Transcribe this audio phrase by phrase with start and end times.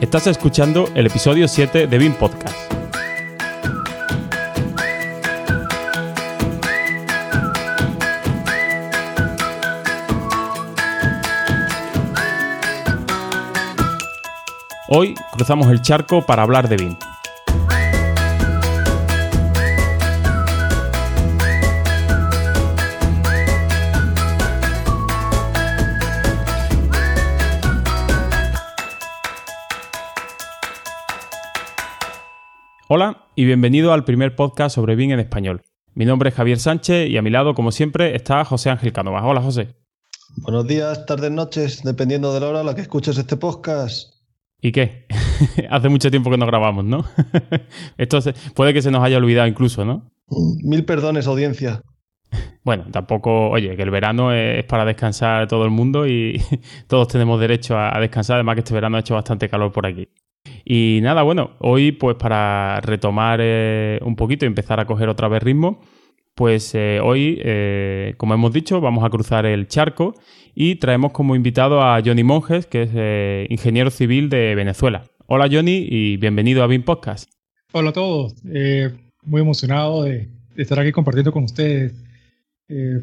[0.00, 2.56] Estás escuchando el episodio 7 de BIM Podcast.
[14.88, 16.96] Hoy cruzamos el charco para hablar de BIM.
[32.92, 35.62] Hola y bienvenido al primer podcast sobre BIM en español.
[35.94, 39.22] Mi nombre es Javier Sánchez y a mi lado, como siempre, está José Ángel Cánovas.
[39.24, 39.76] Hola, José.
[40.38, 44.12] Buenos días, tardes, noches, dependiendo de la hora a la que escuches este podcast.
[44.60, 45.06] ¿Y qué?
[45.70, 47.04] Hace mucho tiempo que no grabamos, ¿no?
[47.96, 48.18] Esto
[48.56, 50.10] puede que se nos haya olvidado incluso, ¿no?
[50.64, 51.82] Mil perdones, audiencia.
[52.64, 56.42] Bueno, tampoco, oye, que el verano es para descansar todo el mundo y
[56.88, 60.08] todos tenemos derecho a descansar, además que este verano ha hecho bastante calor por aquí.
[60.64, 65.28] Y nada, bueno, hoy pues para retomar eh, un poquito y empezar a coger otra
[65.28, 65.80] vez ritmo,
[66.34, 70.14] pues eh, hoy, eh, como hemos dicho, vamos a cruzar el charco
[70.54, 75.04] y traemos como invitado a Johnny Monjes, que es ingeniero civil de Venezuela.
[75.26, 77.30] Hola Johnny y bienvenido a BIM Podcast.
[77.72, 78.34] Hola a todos,
[79.22, 81.94] muy emocionado de, estar aquí compartiendo con ustedes.
[82.68, 83.02] De,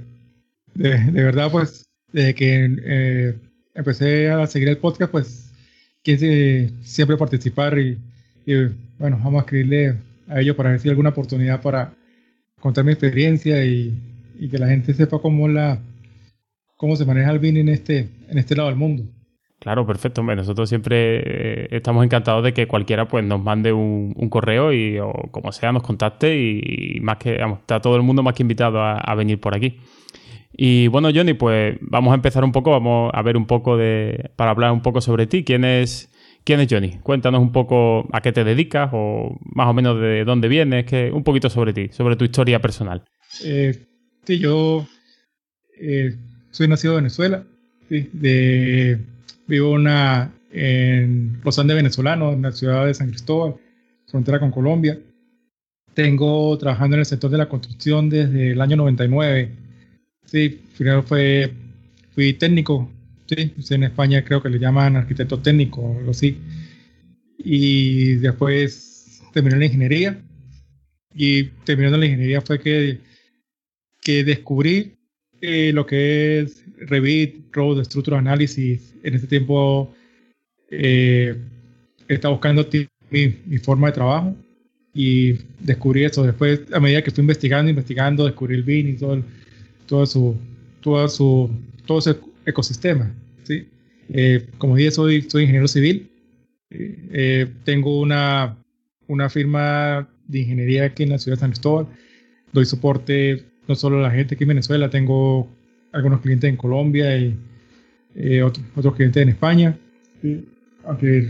[0.75, 3.36] de, verdad, pues, desde que
[3.73, 5.47] empecé a seguir el podcast, pues
[6.08, 7.97] quise siempre participar y,
[8.97, 9.97] bueno, vamos a escribirle
[10.30, 11.95] a ellos para ver si hay alguna oportunidad para
[12.61, 13.94] contar mi experiencia y,
[14.49, 15.80] que la gente sepa cómo la
[16.77, 19.03] cómo se maneja el BIN en este, en este lado del mundo.
[19.59, 20.23] Claro, perfecto.
[20.23, 25.11] nosotros siempre eh, estamos encantados de que cualquiera pues, nos mande un, correo y o
[25.31, 29.16] como sea nos contacte y, más que está todo el mundo más que invitado a
[29.16, 29.77] venir por aquí.
[30.59, 34.31] Y bueno, Johnny, pues vamos a empezar un poco, vamos a ver un poco de,
[34.36, 35.44] para hablar un poco sobre ti.
[35.44, 36.09] ¿Quién es,
[36.44, 36.97] quién es Johnny?
[37.03, 41.11] Cuéntanos un poco a qué te dedicas o más o menos de dónde vienes, que,
[41.11, 43.04] un poquito sobre ti, sobre tu historia personal.
[43.43, 43.86] Eh,
[44.23, 44.87] sí, yo
[45.80, 46.15] eh,
[46.49, 47.43] soy nacido en Venezuela,
[47.87, 48.98] de,
[49.45, 53.58] vivo una, en los Andes en la ciudad de San Cristóbal,
[54.08, 54.98] frontera con Colombia.
[55.93, 59.67] Tengo trabajando en el sector de la construcción desde el año 99
[60.27, 61.52] Sí, primero fue,
[62.14, 62.92] fui técnico,
[63.27, 66.38] sí, en España creo que le llaman arquitecto técnico o algo así.
[67.38, 70.21] Y después terminé la ingeniería.
[71.15, 72.99] Y terminando la ingeniería fue que,
[74.02, 74.93] que descubrí
[75.42, 78.95] eh, lo que es Revit, Road Structural Analysis.
[79.04, 79.94] En ese tiempo
[80.70, 81.36] eh,
[82.09, 82.67] estaba buscando
[83.09, 84.36] mi, mi, forma de trabajo
[84.94, 86.23] y descubrí eso.
[86.23, 89.23] Después, a medida que fui investigando, investigando, descubrí el BIN y todo el,
[89.87, 90.36] todo su,
[90.81, 91.49] todo su,
[91.86, 93.11] todo ese ecosistema.
[93.43, 93.67] ¿sí?
[94.09, 96.09] Eh, como dije, soy, soy ingeniero civil.
[96.70, 98.58] Eh, tengo una,
[99.08, 101.87] una firma de ingeniería aquí en la ciudad de San Cristóbal.
[102.53, 105.49] Doy soporte no solo a la gente aquí en Venezuela, tengo
[105.92, 107.36] algunos clientes en Colombia y
[108.15, 109.77] eh, otros, clientes en España.
[110.86, 111.30] Aunque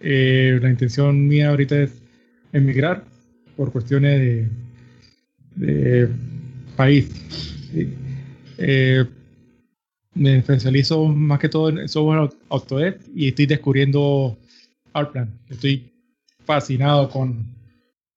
[0.00, 2.02] la intención mía ahorita es
[2.52, 3.04] emigrar
[3.56, 4.48] por cuestiones de,
[5.56, 6.08] de
[6.76, 7.53] país.
[8.58, 9.04] Eh,
[10.14, 14.36] me especializo más que todo en software Autodesk y estoy descubriendo
[14.92, 15.40] Artplan.
[15.48, 15.92] Estoy
[16.44, 17.44] fascinado con,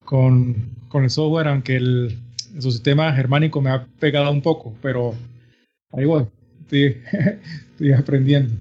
[0.06, 2.20] con, con el software, aunque el,
[2.60, 5.16] su sistema germánico me ha pegado un poco, pero
[5.92, 6.26] ahí voy,
[6.62, 7.02] estoy,
[7.72, 8.54] estoy aprendiendo.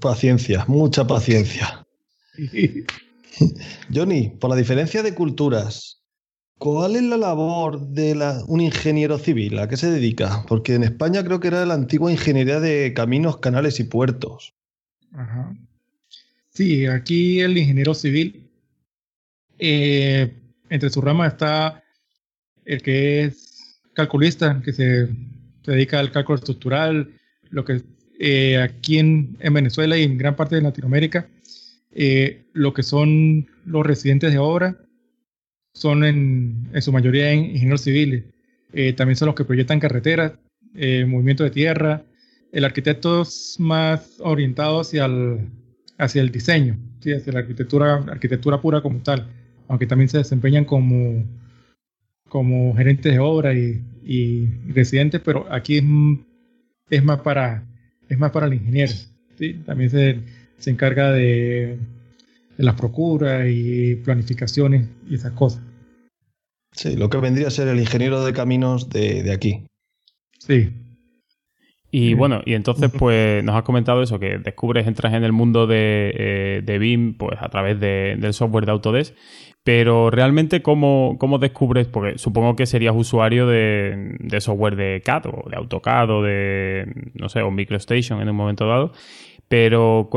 [0.00, 1.84] Paciencia, mucha paciencia.
[3.92, 6.01] Johnny, por la diferencia de culturas,
[6.62, 8.14] ¿Cuál es la labor de
[8.46, 9.58] un ingeniero civil?
[9.58, 10.44] ¿A qué se dedica?
[10.46, 14.54] Porque en España creo que era la antigua ingeniería de caminos, canales y puertos.
[15.12, 15.52] Ajá.
[16.50, 18.48] Sí, aquí el ingeniero civil,
[19.58, 20.32] eh,
[20.70, 21.82] entre sus ramas está
[22.64, 25.08] el que es calculista, que se,
[25.64, 27.12] dedica al cálculo estructural,
[27.50, 27.82] lo que
[28.20, 31.26] eh, aquí en, Venezuela y en gran parte de Latinoamérica,
[31.90, 34.76] eh, lo que son los residentes de obra
[35.74, 38.24] son en, en su mayoría ingenieros civiles.
[38.72, 40.32] Eh, también son los que proyectan carreteras,
[40.74, 42.02] eh, movimiento de tierra.
[42.52, 45.48] El arquitecto es más orientado hacia el,
[45.98, 47.12] hacia el diseño, ¿sí?
[47.12, 49.26] hacia la arquitectura, arquitectura pura como tal,
[49.68, 51.24] aunque también se desempeñan como,
[52.28, 55.84] como gerentes de obra y, y residentes, pero aquí es,
[56.90, 57.64] es, más, para,
[58.08, 58.92] es más para el ingeniero.
[59.64, 60.20] También se,
[60.58, 61.78] se encarga de
[62.62, 65.62] de las procuras y planificaciones y esas cosas.
[66.70, 69.66] Sí, lo que vendría a ser el ingeniero de caminos de, aquí.
[70.38, 70.70] Sí.
[71.90, 75.66] Y bueno, y entonces pues nos has comentado eso, que descubres, entras en el mundo
[75.66, 79.14] de, eh, de BIM pues a través del software de Autodesk,
[79.64, 81.86] pero realmente ¿cómo, cómo descubres?
[81.86, 87.28] Porque supongo que serías usuario de, software de CAD o de AutoCAD o de, no
[87.28, 88.92] sé, o MicroStation en un momento dado,
[89.52, 90.08] pero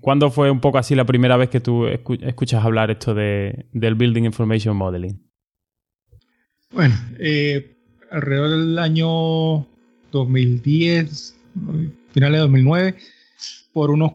[0.00, 3.96] ¿cuándo fue un poco así la primera vez que tú escuchas hablar esto de, del
[3.96, 5.20] Building Information Modeling?
[6.70, 7.74] Bueno, eh,
[8.08, 9.66] alrededor del año
[10.12, 11.36] 2010,
[12.12, 12.94] finales de 2009,
[13.72, 14.12] por unos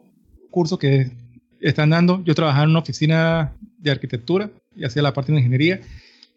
[0.50, 1.12] cursos que
[1.60, 2.24] están dando.
[2.24, 5.82] Yo trabajaba en una oficina de arquitectura y hacía la parte de ingeniería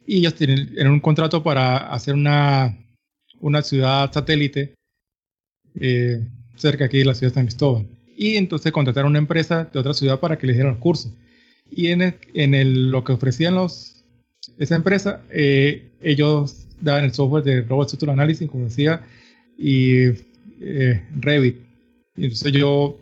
[0.05, 2.77] y ellos tienen un contrato para hacer una,
[3.39, 4.75] una ciudad satélite
[5.79, 6.27] eh,
[6.57, 7.87] cerca aquí de la ciudad de San Cristóbal.
[8.17, 11.13] Y entonces contrataron una empresa de otra ciudad para que les dieran los cursos.
[11.71, 14.05] Y en, en el, lo que ofrecían los,
[14.59, 19.03] esa empresa, eh, ellos daban el software de Robot Structural Analysis, como decía,
[19.59, 20.07] y
[20.61, 21.57] eh, Revit.
[22.17, 22.99] Y entonces yo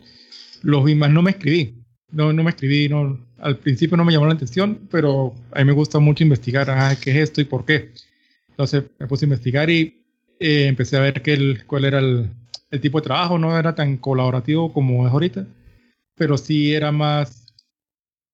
[0.61, 1.75] los vi más, no me escribí,
[2.11, 5.65] no, no me escribí, no, al principio no me llamó la atención, pero a mí
[5.65, 7.91] me gusta mucho investigar, ah, qué es esto y por qué.
[8.49, 10.01] Entonces me puse a investigar y
[10.39, 12.29] eh, empecé a ver que el, cuál era el,
[12.71, 15.47] el, tipo de trabajo, no era tan colaborativo como es ahorita,
[16.15, 17.53] pero sí era más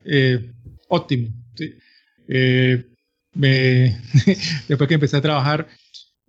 [0.06, 0.52] eh,
[0.88, 1.30] óptimo.
[1.56, 1.74] ¿sí?
[2.28, 2.86] Eh,
[4.68, 5.68] después que empecé a trabajar,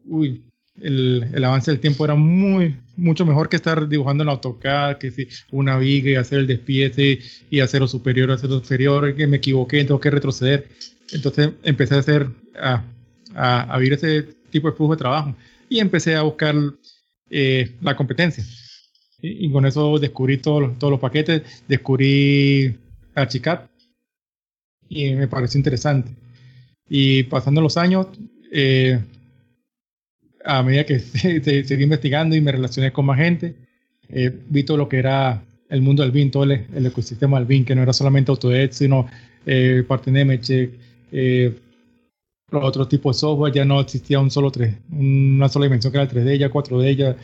[0.04, 0.44] uy,
[0.80, 5.10] el, el, avance del tiempo era muy, mucho mejor que estar dibujando en AutoCAD, que
[5.10, 7.18] si una viga y hacer el despiece
[7.50, 10.68] y hacer lo superior, hacer lo inferior, que me equivoqué, tengo que retroceder.
[11.12, 12.28] Entonces empecé a hacer,
[12.58, 12.84] a,
[13.34, 15.34] a, a ese tipo de flujo de trabajo
[15.68, 16.54] y empecé a buscar
[17.32, 18.44] eh, la competencia.
[19.20, 22.76] Y, y, con eso descubrí todos los paquetes, descubrí
[23.14, 23.62] Archicad
[24.88, 26.10] y me pareció interesante.
[26.88, 28.08] Y pasando los años,
[28.52, 29.00] eh,
[30.44, 30.98] a medida que
[31.64, 33.54] seguí investigando y me relacioné con más gente,
[34.10, 37.64] eh, vi todo lo que era el mundo del BIM, todo el, ecosistema del BIM,
[37.64, 39.06] que no era solamente Autodesk, sino
[39.46, 39.84] eh,
[42.52, 45.98] los otros tipos de software, ya no existía un solo tres, una sola dimensión que
[45.98, 47.16] era el 3D, ya 4D, ya,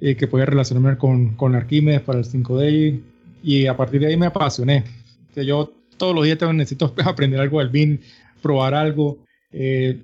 [0.00, 3.00] eh, que podía relacionarme con, con Archimedes para el 5D,
[3.42, 4.84] y a partir de ahí me apasioné.
[5.36, 7.98] O yo todos los días necesito aprender algo del BIM,
[8.42, 9.18] probar algo.
[9.52, 10.02] Eh,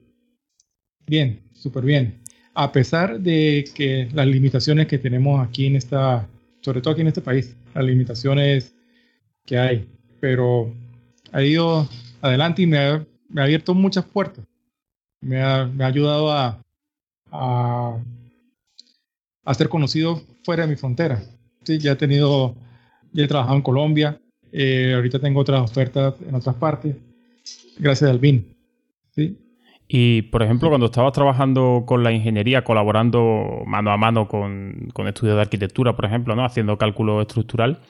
[1.06, 2.26] bien, súper bien
[2.56, 6.26] a pesar de que las limitaciones que tenemos aquí en esta,
[6.62, 8.74] sobre todo aquí en este país, las limitaciones
[9.44, 9.86] que hay,
[10.20, 10.74] pero
[11.32, 11.86] ha ido
[12.22, 14.46] adelante y me ha, abierto muchas puertas.
[15.20, 16.60] Me ha, ayudado a,
[17.30, 17.94] a,
[19.54, 21.22] ser conocido fuera de mi frontera.
[21.64, 22.54] Sí, ya he tenido,
[23.14, 24.20] he trabajado en Colombia,
[24.52, 26.96] eh, ahorita tengo otras ofertas en otras partes,
[27.78, 28.56] gracias al BIN.
[29.10, 29.36] ¿sí?
[29.88, 35.06] Y, por ejemplo, cuando estabas trabajando con la ingeniería, colaborando mano a mano con, con
[35.06, 36.44] estudios de arquitectura, por ejemplo, ¿no?
[36.44, 37.80] haciendo cálculo estructural,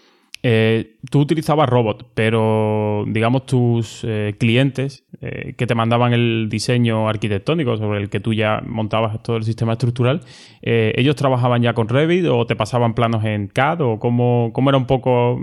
[0.43, 7.09] eh, tú utilizabas robot, pero digamos tus eh, clientes eh, que te mandaban el diseño
[7.09, 10.21] arquitectónico sobre el que tú ya montabas todo el sistema estructural,
[10.63, 14.79] ¿ellos trabajaban ya con Revit o te pasaban planos en CAD o cómo, cómo era
[14.79, 15.41] un poco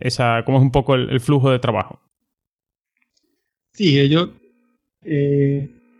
[0.00, 2.00] esa, cómo es un poco el, flujo de trabajo?
[3.72, 4.30] Sí, ellos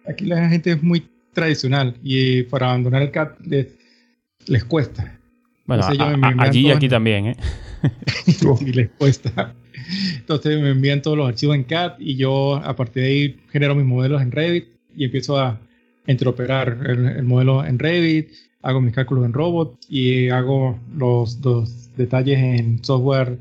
[0.06, 3.38] aquí la gente es muy tradicional y para abandonar el CAD
[4.47, 5.19] les, cuesta.
[5.67, 5.85] Bueno,
[6.38, 7.37] allí y aquí también, ¿eh?
[8.26, 9.54] sí, les cuesta.
[10.16, 13.75] Entonces me envían todos los archivos en CAD y yo a partir de ahí genero
[13.75, 15.61] mis modelos en Revit y empiezo a
[16.07, 18.31] interoperar el, modelo en Revit,
[18.62, 23.38] hago mis cálculos en Robot y hago los, dos detalles en software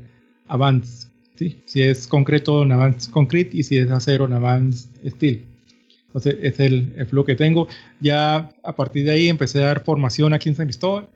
[0.48, 1.08] Advanced.
[1.34, 1.62] ¿sí?
[1.64, 5.44] Si es concreto en Advanced Concrete y si es acero en Advanced Steel.
[6.08, 7.68] Entonces, es el, el flujo que tengo.
[8.00, 11.08] Ya a partir de ahí empecé a dar formación aquí en San Cristóbal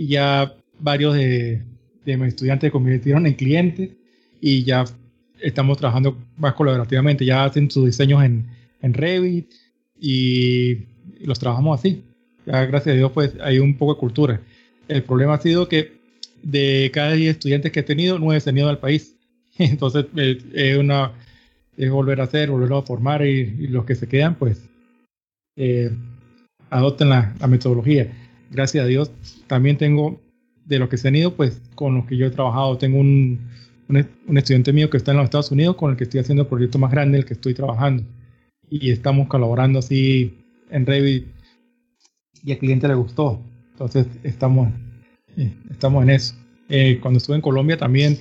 [0.00, 1.62] y ya varios de,
[2.06, 3.90] de mis estudiantes se convirtieron en clientes
[4.40, 4.86] y ya
[5.42, 7.26] estamos trabajando más colaborativamente.
[7.26, 8.46] Ya hacen sus diseños en,
[8.80, 9.52] en Revit
[10.00, 10.86] y,
[11.20, 12.02] los trabajamos así.
[12.46, 14.40] Ya, gracias a Dios, pues hay un poco de cultura.
[14.88, 16.00] El problema ha sido que
[16.42, 19.16] de cada 10 estudiantes que he tenido, 9 se han ido al país.
[19.58, 21.12] Entonces, eh, es una
[21.76, 24.66] es volver a hacer, volverlo a formar y, los que se quedan, pues,
[25.56, 25.90] eh,
[26.70, 28.10] adopten la, metodología.
[28.50, 29.10] Gracias a Dios,
[29.46, 30.20] también tengo,
[30.64, 33.40] de los que se han ido, pues, con los que yo he trabajado, tengo un,
[33.88, 36.48] un, estudiante mío que está en los Estados Unidos, con el que estoy haciendo el
[36.48, 38.04] proyecto más grande, el que estoy trabajando.
[38.68, 40.34] Y estamos colaborando así
[40.70, 41.26] en Revit
[42.44, 43.40] y al cliente le gustó.
[43.72, 44.72] Entonces, estamos,
[45.36, 46.34] eh, estamos en eso.
[46.68, 48.18] Eh, cuando estuve en Colombia también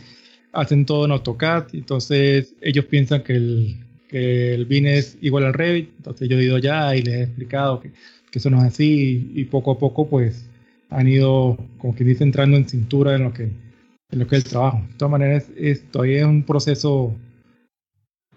[0.53, 3.75] hacen todo en AutoCAD, entonces ellos piensan que el,
[4.09, 7.23] que el BIN es igual al Revit, entonces yo he ido ya y les he
[7.23, 7.91] explicado que,
[8.31, 10.49] que eso no es así y, poco a poco pues
[10.89, 14.45] han ido, como que dice, entrando en cintura en lo que, en lo que es
[14.45, 14.81] el trabajo.
[14.89, 17.15] De todas maneras, es, es un proceso,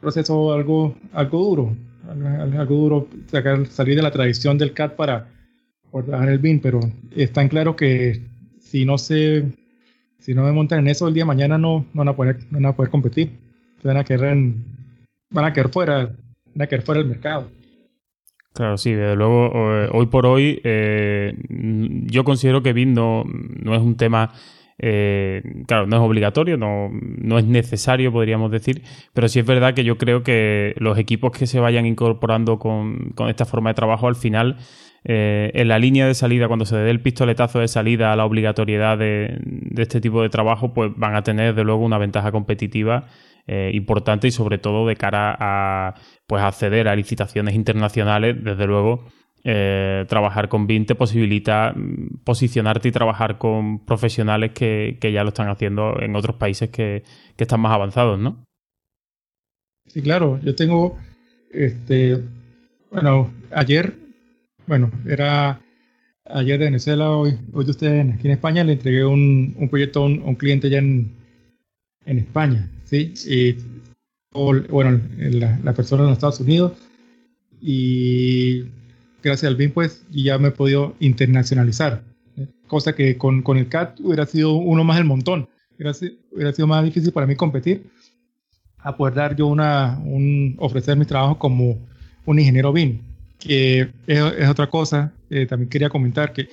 [0.01, 1.77] proceso algo, algo duro,
[2.09, 5.29] algo, duro sacar, salir de la tradición del CAT para
[5.91, 6.81] trabajar el BIN, pero
[7.15, 8.23] es tan claro que
[8.61, 9.45] si no se,
[10.19, 12.67] si no me montan en eso el día de mañana no, van a poder, van
[12.67, 13.31] a poder competir.
[13.83, 14.37] Van a quedar
[15.31, 16.15] van a quedar fuera,
[16.55, 17.51] van a quedar fuera del mercado.
[18.53, 23.75] Claro, sí, desde luego, eh, hoy por hoy, eh, yo considero que BIM no, no
[23.75, 24.33] es un tema
[24.85, 28.83] eh, claro, no es obligatorio, no, no, es necesario, podríamos decir,
[29.15, 33.15] pero sí es verdad que yo creo que los equipos que se vayan incorporando con,
[33.29, 34.57] esta forma de trabajo al final,
[35.05, 38.25] eh, en la línea de salida, cuando se dé el pistoletazo de salida a la
[38.25, 39.39] obligatoriedad de,
[39.77, 43.07] este tipo de trabajo, pues van a tener de luego una ventaja competitiva
[43.47, 45.95] eh, importante y sobre todo de cara a
[46.27, 49.05] pues acceder a licitaciones internacionales, desde luego
[49.45, 55.31] eh, trabajar con BIM te posibilita mm, posicionarte y trabajar con profesionales que, ya lo
[55.31, 57.03] están haciendo en otros países que,
[57.37, 58.45] están más avanzados, ¿no?
[59.89, 60.39] Sí, claro.
[60.45, 60.97] Yo tengo,
[61.51, 62.23] este,
[62.93, 63.95] bueno, ayer,
[64.69, 65.61] bueno, era
[66.25, 70.07] ayer de Venezuela, hoy, hoy de ustedes aquí en España, le entregué un, proyecto a
[70.07, 71.11] un, cliente ya en,
[72.07, 73.15] en España, ¿sí?
[73.27, 73.57] Y,
[74.35, 76.73] bueno, la, la persona en los Estados Unidos
[77.61, 78.65] y
[79.23, 82.03] gracias al BIM, pues ya me he podido internacionalizar.
[82.67, 85.49] Cosa que con, con el CAT hubiera sido uno más del montón.
[85.77, 85.93] Hubiera,
[86.33, 87.91] hubiera, sido más difícil para mí competir
[88.79, 91.79] a poder dar yo una, un, ofrecer mi trabajo como
[92.27, 93.01] un ingeniero BIM,
[93.39, 95.13] que es, otra cosa.
[95.31, 96.49] Eh, también quería comentar que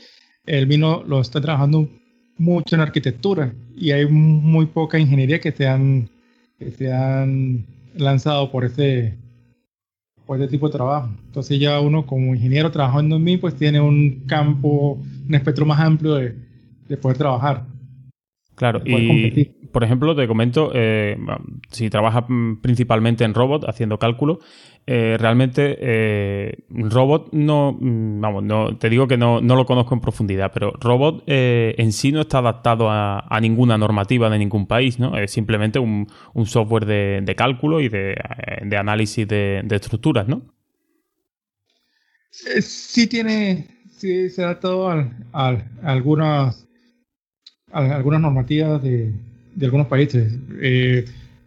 [0.45, 1.89] el BIM lo, está trabajando
[2.37, 6.09] mucho en arquitectura y hay muy poca ingeniería que se han,
[6.59, 9.17] que se han lanzado por ese,
[10.25, 11.09] pues, de tipo de trabajo.
[11.25, 15.79] Entonces ya uno como ingeniero trabajando en mí, pues tiene un campo, un espectro más
[15.79, 16.35] amplio de,
[17.01, 17.65] poder trabajar.
[18.55, 21.17] Claro, y por ejemplo, te comento, eh,
[21.71, 22.25] si trabajas
[22.61, 24.39] principalmente en robot, haciendo cálculo,
[24.91, 30.01] eh, realmente eh, robot no, mm, vamos, no, te digo que no, lo conozco en
[30.01, 34.97] profundidad, pero robot eh, en sí no está adaptado a, ninguna normativa de ningún país,
[34.97, 35.15] ¿no?
[35.15, 36.07] Es simplemente un,
[36.45, 38.15] software de, cálculo y de,
[38.75, 40.41] análisis de, estructuras, ¿no?
[42.31, 46.67] Sí tiene, sí se ha adaptado a, algunas,
[47.71, 49.13] algunas normativas de,
[49.65, 50.37] algunos países.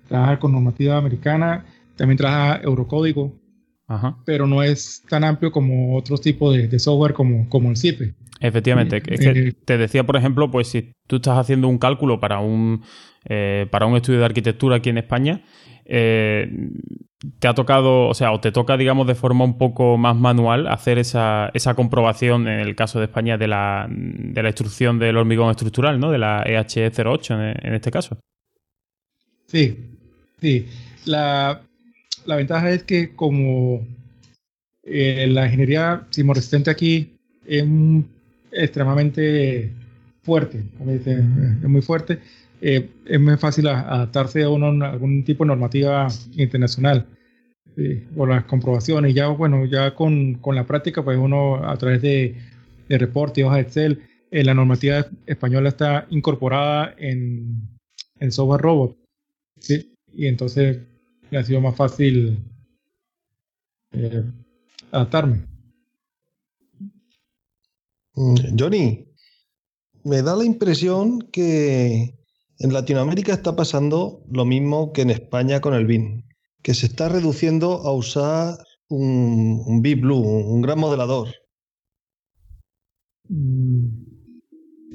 [0.08, 1.64] trabajar con normativa americana
[1.96, 3.32] también trabaja Eurocódigo,
[4.24, 8.14] pero no es tan amplio como otros tipos de, software como, como el CIPE.
[8.40, 9.02] Efectivamente.
[9.06, 12.82] Eh, te decía, por ejemplo, pues si tú estás haciendo un cálculo para un,
[13.24, 15.42] eh, para un estudio de arquitectura aquí en España,
[15.84, 16.50] eh,
[17.38, 20.66] te ha tocado, o sea, o te toca, digamos, de forma un poco más manual
[20.66, 25.16] hacer esa, esa comprobación, en el caso de España, de la, de la instrucción del
[25.16, 26.10] hormigón estructural, ¿no?
[26.10, 28.18] De la EHE08 en, en este caso.
[29.46, 29.78] Sí,
[30.40, 30.66] sí.
[31.04, 31.60] La,
[32.26, 33.86] la ventaja es que como
[34.84, 37.12] eh, la ingeniería sismoresistente aquí
[37.46, 37.64] es
[38.50, 39.70] extremadamente
[40.22, 42.18] fuerte, es muy fuerte,
[42.64, 47.06] eh, es muy fácil adaptarse a, algún tipo de normativa internacional
[48.16, 49.14] o las comprobaciones.
[49.14, 52.36] Ya, bueno, ya con, la práctica, pues uno a través de,
[52.88, 57.68] de reportes, hojas Excel, eh, la normativa española está incorporada en
[58.20, 58.96] el software robot.
[60.14, 60.78] Y entonces
[61.32, 62.38] me ha sido más fácil
[63.90, 64.22] eh,
[64.92, 65.46] adaptarme.
[68.14, 69.08] Mm, Johnny,
[70.04, 72.21] me da la impresión que
[72.58, 76.24] en Latinoamérica está pasando lo mismo que en España con el BIN,
[76.62, 81.28] que se está reduciendo a usar un, un Blue, un gran modelador.
[83.28, 83.86] Mm,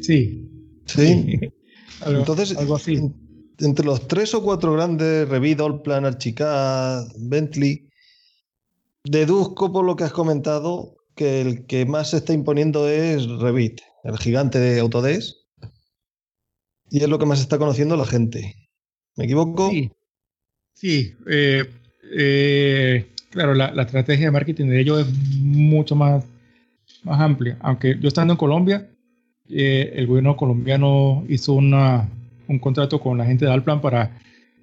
[0.02, 0.50] sí.
[0.86, 1.40] Sí.
[2.06, 3.12] Entonces, algo así
[3.60, 7.90] entre los tres o cuatro grandes, Revit, Plan, Archicad, Bentley,
[9.04, 13.82] deduzco por lo que has comentado que el que más se está imponiendo es Revit,
[14.04, 15.36] el gigante de Autodesk,
[16.90, 18.56] y es lo que más está conociendo la gente.
[19.16, 19.72] ¿Me equivoco?
[20.74, 21.16] Sí.
[21.28, 21.66] Eh,
[22.12, 26.24] eh, claro, la, estrategia de marketing de ellos es mucho más,
[27.04, 27.58] más amplia.
[27.62, 28.90] Aunque yo estando en Colombia,
[29.50, 32.10] eh, el gobierno colombiano hizo una,
[32.48, 34.20] un contrato con la gente de Alplan para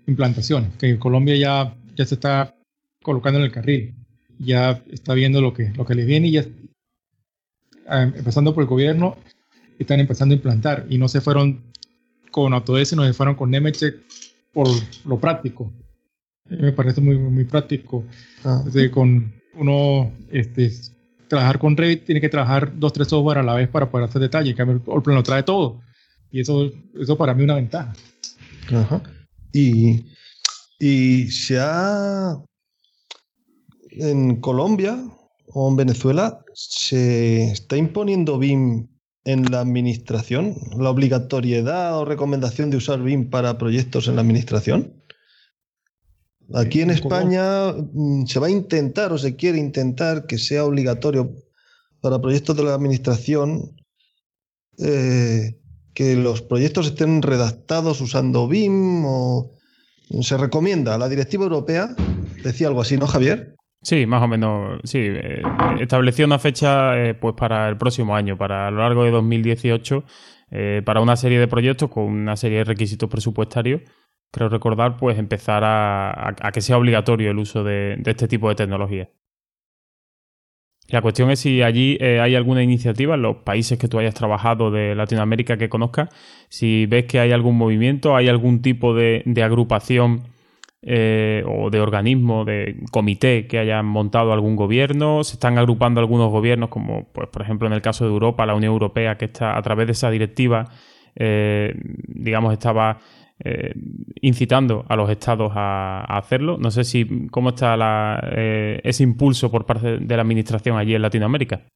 [0.06, 2.54] implantaciones, que en Colombia ya, ya se está
[3.02, 3.94] colocando en el carril,
[4.38, 6.44] ya está viendo lo que, lo que les viene y ya
[7.88, 9.16] ah, empezando por el gobierno,
[9.78, 11.62] están empezando a implantar y no se fueron
[12.34, 13.94] con Autodesk, sino se fueron con Nemetschek
[14.52, 14.66] por
[15.04, 15.72] lo práctico.
[16.46, 18.04] Me parece muy, muy práctico.
[18.44, 18.64] Ah.
[18.92, 20.72] con uno este,
[21.28, 24.20] trabajar con Revit tiene que trabajar dos, tres software a la vez para poder hacer
[24.20, 24.50] detalle.
[24.50, 25.80] En cambio, el plan lo trae todo.
[26.32, 27.92] Y eso, eso para mí es una ventaja.
[28.72, 29.00] Ajá.
[29.52, 30.04] Y,
[30.80, 32.36] y se ha.
[33.92, 34.98] En Colombia
[35.52, 38.88] o en Venezuela se está imponiendo BIM
[39.24, 45.02] en la administración, la obligatoriedad o recomendación de usar BIM para proyectos en la administración.
[46.52, 51.34] Aquí en España mm, se va a intentar o se quiere intentar que sea obligatorio
[52.02, 53.74] para proyectos de la administración
[54.78, 55.58] eh,
[55.94, 59.50] que los proyectos estén redactados usando BIM o
[60.20, 60.98] se recomienda.
[60.98, 61.94] La directiva europea
[62.42, 63.53] decía algo así, ¿no, Javier?
[63.84, 64.98] Sí, más o menos, sí.
[65.00, 65.42] Eh,
[65.78, 70.04] estableció una fecha eh, pues para el próximo año, para lo largo de 2018,
[70.84, 73.80] para una serie de proyectos con una serie de requisitos presupuestarios
[74.34, 79.08] creo recordar, pues empezar a, que sea obligatorio el uso de, este tipo de tecnología.
[80.88, 84.12] La cuestión es si allí eh, hay alguna iniciativa en los países que tú hayas
[84.12, 86.08] trabajado de Latinoamérica que conozcas,
[86.48, 90.24] si ves que hay algún movimiento, hay algún tipo de, agrupación
[90.86, 96.30] eh, o de organismo, de comité que hayan montado algún gobierno, se están agrupando algunos
[96.30, 99.56] gobiernos, como pues, por ejemplo en el caso de Europa, la Unión Europea, que está
[99.56, 100.70] a través de esa directiva,
[101.16, 101.72] eh,
[102.06, 102.98] digamos, estaba
[103.42, 103.72] eh,
[104.20, 106.58] incitando a los estados a, hacerlo.
[106.58, 108.20] No sé si cómo está
[108.84, 111.66] ese impulso por parte de la administración allí en Latinoamérica.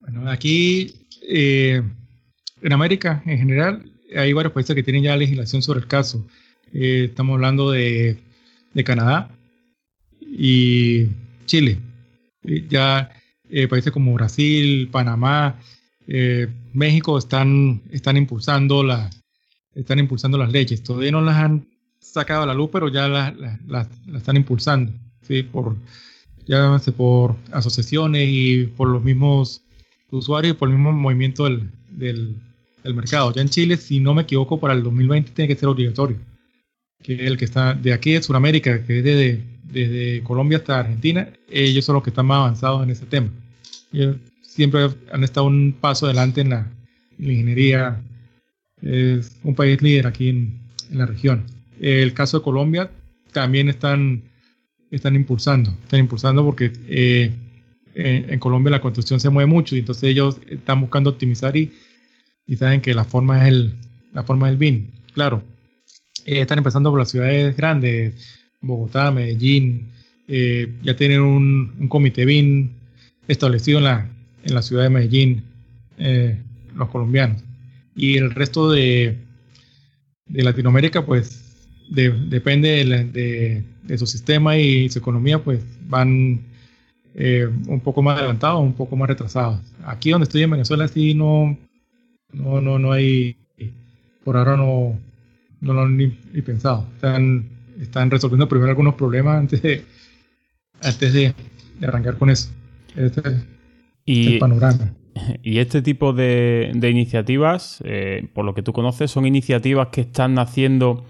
[0.00, 3.82] Bueno, aquí en América en general
[4.14, 6.26] hay varios países que tienen ya legislación sobre el caso.
[6.74, 8.18] Estamos hablando de,
[8.74, 9.30] de, Canadá
[10.20, 11.06] y
[11.46, 11.78] Chile.
[12.68, 13.10] Ya
[13.70, 15.58] países como Brasil, Panamá,
[16.72, 19.08] México están, están impulsando la,
[19.74, 20.82] están impulsando las leyes.
[20.82, 21.66] Todavía no las han
[22.00, 25.42] sacado a la luz, pero ya las, están impulsando, ¿sí?
[25.42, 25.76] Por,
[26.46, 29.62] ya por asociaciones y por los mismos
[30.10, 32.36] usuarios y por el mismo movimiento del, del,
[32.94, 33.32] mercado.
[33.32, 36.18] Ya en Chile, si no me equivoco, para el 2020 tiene que ser obligatorio.
[37.04, 41.28] Que el que está de aquí de Sudamérica, que es desde, desde Colombia hasta Argentina,
[41.48, 43.28] ellos son los que están más avanzados en ese tema.
[43.92, 46.72] Ellos siempre han estado un paso adelante en la,
[47.18, 48.02] en la ingeniería
[48.84, 51.44] es un país líder aquí en, la región.
[51.80, 52.90] El caso de Colombia
[53.32, 54.22] también están,
[54.90, 57.32] están impulsando, están impulsando porque eh,
[57.94, 61.72] en, Colombia la construcción se mueve mucho y entonces ellos están buscando optimizar y,
[62.46, 63.74] y saben que la forma es el,
[64.12, 64.90] la forma del BIM.
[65.14, 65.42] Claro,
[66.24, 68.14] eh, están empezando por las ciudades grandes,
[68.60, 69.88] Bogotá, Medellín,
[70.28, 72.70] eh, ya tienen un, comité BIM
[73.28, 74.08] establecido en la,
[74.42, 75.44] en la ciudad de Medellín,
[76.76, 77.44] los colombianos
[77.96, 79.16] y el resto de,
[80.26, 81.42] de Latinoamérica, pues
[81.88, 86.40] depende de, su sistema y su economía, pues van
[87.14, 89.60] eh, un poco más adelantados, un poco más retrasados.
[89.84, 91.56] Aquí donde estoy en Venezuela sí no,
[92.32, 93.36] no, no, no hay,
[94.24, 94.98] por ahora no,
[95.64, 96.08] no lo han ni,
[96.42, 96.86] pensado.
[96.94, 97.48] Están,
[97.80, 99.82] están resolviendo primero algunos problemas antes de,
[100.82, 101.34] antes de,
[101.82, 102.50] arrancar con eso.
[102.94, 103.34] Este es
[104.06, 104.94] el panorama.
[105.44, 110.34] Y este tipo de, iniciativas, eh, por lo que tú conoces, son iniciativas que están
[110.34, 111.04] naciendo,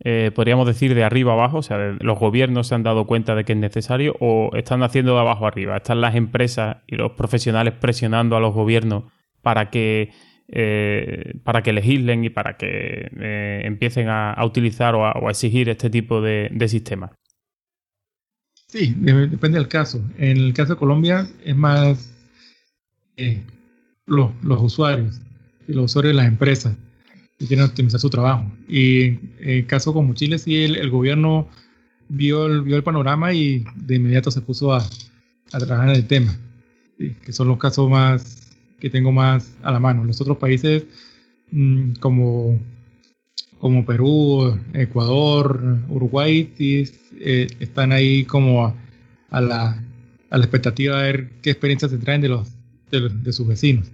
[0.00, 3.44] eh, podríamos decir, de arriba abajo, o sea, los gobiernos se han dado cuenta de
[3.44, 5.76] que es necesario o están naciendo de abajo arriba.
[5.76, 9.04] Están las empresas y los profesionales presionando a los gobiernos
[9.42, 10.12] para que,
[10.48, 13.08] eh, para que legislen y para que
[13.64, 17.10] empiecen a, utilizar o a, exigir este tipo de, de sistemas.
[18.72, 20.02] Sí, depende del caso.
[20.16, 22.10] En el caso de Colombia es más
[23.18, 23.42] eh,
[24.06, 25.20] los, los, usuarios,
[25.66, 26.74] los usuarios de las empresas
[27.38, 28.50] que quieren optimizar su trabajo.
[28.66, 31.48] Y en el caso como Chile, sí, el, gobierno
[32.08, 34.78] vio el, vio el panorama y de inmediato se puso a,
[35.52, 36.34] a trabajar en el tema,
[36.96, 38.41] que son los casos más
[38.82, 40.02] que tengo más a la mano.
[40.02, 40.84] Los otros países
[41.52, 42.58] mm, como,
[43.60, 48.74] como Perú, Ecuador, Uruguay, eh, están ahí como
[49.30, 49.80] a, la,
[50.30, 52.48] a la expectativa de ver qué experiencias se traen de los
[52.90, 53.92] de, sus vecinos.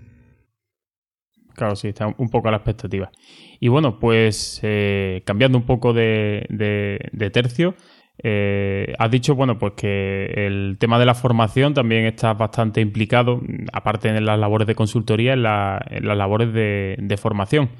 [1.54, 3.12] Claro, sí, está un poco a la expectativa.
[3.60, 6.48] Y bueno, pues eh, cambiando un poco de,
[7.30, 7.74] tercio,
[8.22, 13.40] eh, has dicho, bueno, pues que el tema de la formación también está bastante implicado,
[13.72, 17.70] aparte en las labores de consultoría, en, las labores de formación.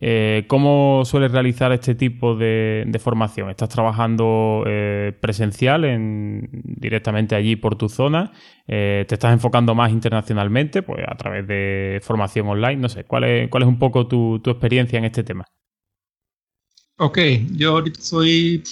[0.00, 3.50] Eh, ¿Cómo sueles realizar este tipo de, formación?
[3.50, 8.32] ¿Estás trabajando eh, presencial en, directamente allí por tu zona?
[8.66, 12.76] ¿Te estás enfocando más internacionalmente pues a través de formación online?
[12.76, 15.44] No sé, ¿cuál es, cuál es un poco tu, experiencia en este tema?
[16.98, 17.18] Ok,
[17.52, 18.62] yo ahorita soy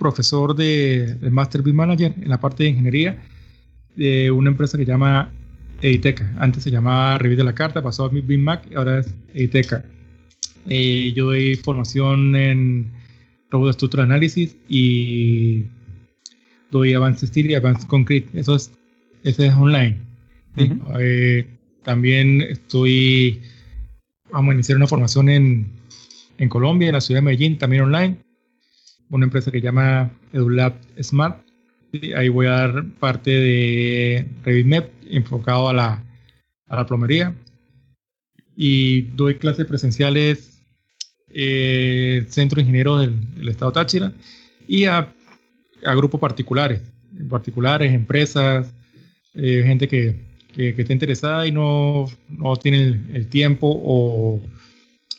[0.00, 3.22] profesor de, Master BIM Manager en la parte de ingeniería.
[3.94, 5.30] de una empresa que se llama
[5.82, 6.32] Editeca.
[6.38, 9.84] Antes se llamaba Revit de la Carta, pasó a BIM Mac y ahora es Editeca.
[10.68, 12.90] Eh, yo doy formación en
[13.50, 15.64] robot Structural Analysis y
[16.70, 18.28] doy Advanced Steel y Advanced Concrete.
[18.38, 18.72] Eso es,
[19.22, 19.98] eso es online.
[20.56, 21.46] Eh,
[21.82, 23.40] también estoy,
[24.32, 25.66] vamos a iniciar una formación en,
[26.38, 28.18] en Colombia, en la ciudad de Medellín, también online.
[29.10, 31.44] Una empresa que llama EduLab Smart.
[32.16, 36.04] Ahí voy a dar parte de RevitMap enfocado a la,
[36.68, 37.34] a la plomería.
[38.56, 40.50] Y doy clases presenciales
[41.32, 44.12] eh, Centro de Ingenieros del, Estado Táchira
[44.66, 45.12] y a,
[45.84, 46.80] a, grupos particulares,
[47.28, 48.72] particulares, empresas,
[49.34, 50.16] eh, gente que,
[50.52, 54.40] que, que, interesada y no, no tiene el, tiempo o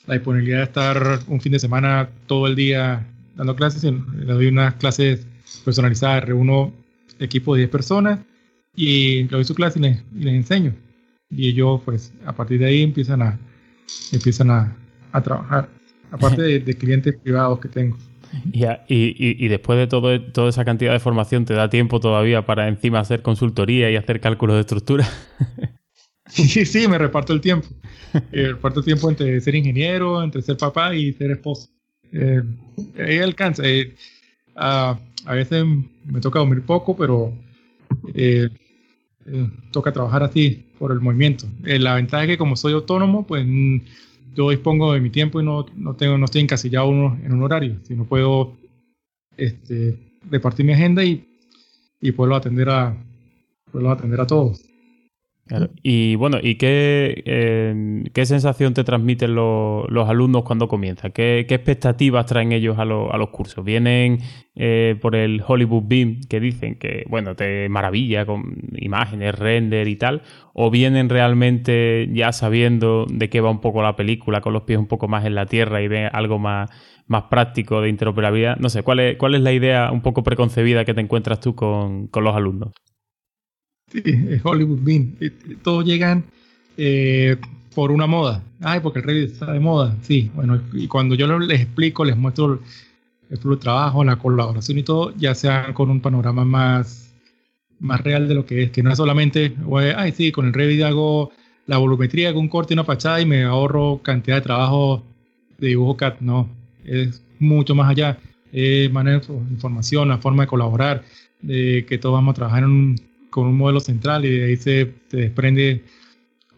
[0.05, 3.83] la disponibilidad de estar un fin de semana todo el día dando clases.
[3.83, 5.27] Le doy unas clases
[5.63, 6.73] personalizadas, reúno
[7.19, 8.19] equipo de 10 personas
[8.75, 10.73] y le doy su clase y les, enseño.
[11.29, 13.39] Y ellos, pues, a partir de ahí empiezan a,
[14.11, 14.75] empiezan a,
[15.11, 15.69] a trabajar
[16.11, 17.97] aparte de, clientes privados que tengo.
[18.53, 22.45] Y, y, y, después de todo, toda esa cantidad de formación, ¿te da tiempo todavía
[22.45, 25.07] para encima hacer consultoría y hacer cálculos de estructura?
[26.27, 27.67] sí, sí, me reparto el tiempo.
[28.33, 31.69] Eh, reparto el tiempo entre ser ingeniero, entre ser papá y ser esposo.
[32.11, 32.41] Eh,
[32.99, 33.63] ahí alcanza.
[33.65, 33.95] Eh,
[34.55, 35.65] a, a, veces
[36.05, 37.33] me toca dormir poco, pero
[38.13, 38.49] eh,
[39.71, 41.45] toca trabajar así por el movimiento.
[41.63, 43.45] la ventaja es que como soy autónomo, pues
[44.35, 47.77] yo dispongo de mi tiempo y no, no, tengo, no estoy encasillado en un horario,
[47.83, 48.57] sino puedo
[49.37, 49.97] este,
[50.29, 51.25] repartir mi agenda y,
[51.99, 52.95] y puedo atender a,
[53.71, 54.70] puedo atender a todos.
[55.83, 61.11] Y bueno, ¿y qué, eh, qué sensación te transmiten los, alumnos cuando comienzan?
[61.11, 63.63] ¿Qué, ¿Qué, expectativas traen ellos a, a los cursos?
[63.63, 64.19] ¿Vienen
[64.55, 69.95] eh, por el Hollywood Beam que dicen que, bueno, te maravilla con imágenes, render y
[69.97, 70.21] tal?
[70.53, 74.79] ¿O vienen realmente ya sabiendo de qué va un poco la película, con los pies
[74.79, 76.69] un poco más en la tierra y ven algo más,
[77.07, 78.57] más práctico de interoperabilidad?
[78.57, 81.55] No sé, ¿cuál es, ¿cuál es la idea un poco preconcebida que te encuentras tú
[81.55, 82.71] con, con los alumnos?
[83.91, 85.15] Sí, es Hollywood Bean.
[85.63, 86.23] Todos llegan
[86.77, 87.35] eh,
[87.75, 88.43] por una moda.
[88.61, 89.95] Ay, porque el Revit está de moda.
[90.01, 92.59] Sí, bueno, y cuando yo les explico, les muestro
[93.29, 97.13] el, trabajo, la colaboración y todo, ya sean con un panorama más,
[97.79, 99.55] más real de lo que es, que no es solamente,
[99.95, 101.31] ay, sí, con el Revit hago
[101.67, 105.03] la volumetría, hago un corte y una fachada y me ahorro cantidad de trabajo
[105.57, 106.15] de dibujo CAD.
[106.19, 106.49] No,
[106.85, 108.17] es mucho más allá.
[108.51, 111.03] Es manejar información, la forma de colaborar,
[111.41, 114.57] de que todos vamos a trabajar en un con un modelo central y de ahí
[114.57, 115.83] se, desprende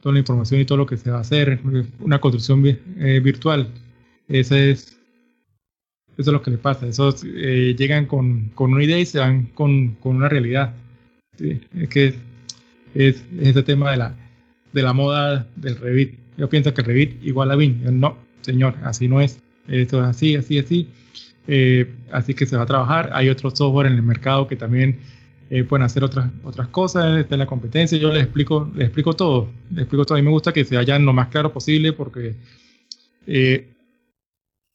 [0.02, 1.62] toda la información y todo lo que se va a hacer,
[2.00, 3.70] una construcción eh, virtual.
[4.28, 5.00] Eso es,
[6.18, 6.88] eso es lo que le pasa.
[6.88, 10.74] Esos eh, llegan con, con, una idea y se van con, con una realidad.
[11.40, 12.16] Es que
[12.94, 14.16] es, ese tema de la,
[14.74, 16.20] de la moda del Revit.
[16.38, 18.00] Yo pienso que el Revit igual a BIM.
[18.00, 19.40] No, señor, así no es.
[19.68, 20.90] Esto es así, así, así.
[21.48, 23.12] Eh, así que se va a trabajar.
[23.14, 25.00] Hay otro software en el mercado que también
[25.56, 29.50] eh, pueden hacer otras, otras cosas, de la competencia, yo les explico, les explico todo,
[29.70, 30.18] les explico todo.
[30.18, 32.36] A mí me gusta que se vayan lo más claro posible porque
[33.28, 33.70] eh,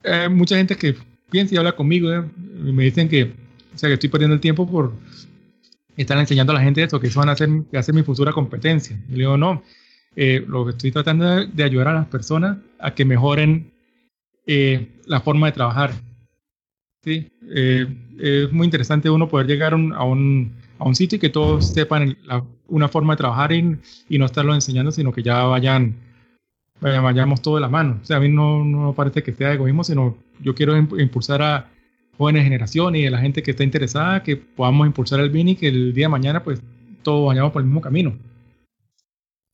[0.04, 0.94] hay mucha gente que
[1.32, 2.22] piensa y habla conmigo eh,
[2.64, 4.92] y me dicen que, o sea, que estoy perdiendo el tiempo por
[5.96, 8.96] estar enseñando a la gente esto, que eso van a hacer, hacer mi futura competencia.
[9.08, 9.64] Y le digo, no,
[10.14, 13.72] lo que estoy tratando de, ayudar a las personas a que mejoren
[14.46, 15.90] la forma de trabajar.
[17.02, 21.68] Sí, es muy interesante uno poder llegar a un, a un sitio y que todos
[21.72, 22.16] sepan
[22.68, 25.96] una forma de trabajar y, y, no estarlo enseñando, sino que ya vayan,
[26.80, 27.98] vayamos todo de la mano.
[28.02, 31.68] O sea, a mí no, no parece que sea egoísmo, sino yo quiero impulsar a
[32.16, 35.56] jóvenes generaciones y a la gente que está interesada, que podamos impulsar el BIN y
[35.56, 36.60] que el día de mañana pues
[37.02, 38.12] todos vayamos por el mismo camino.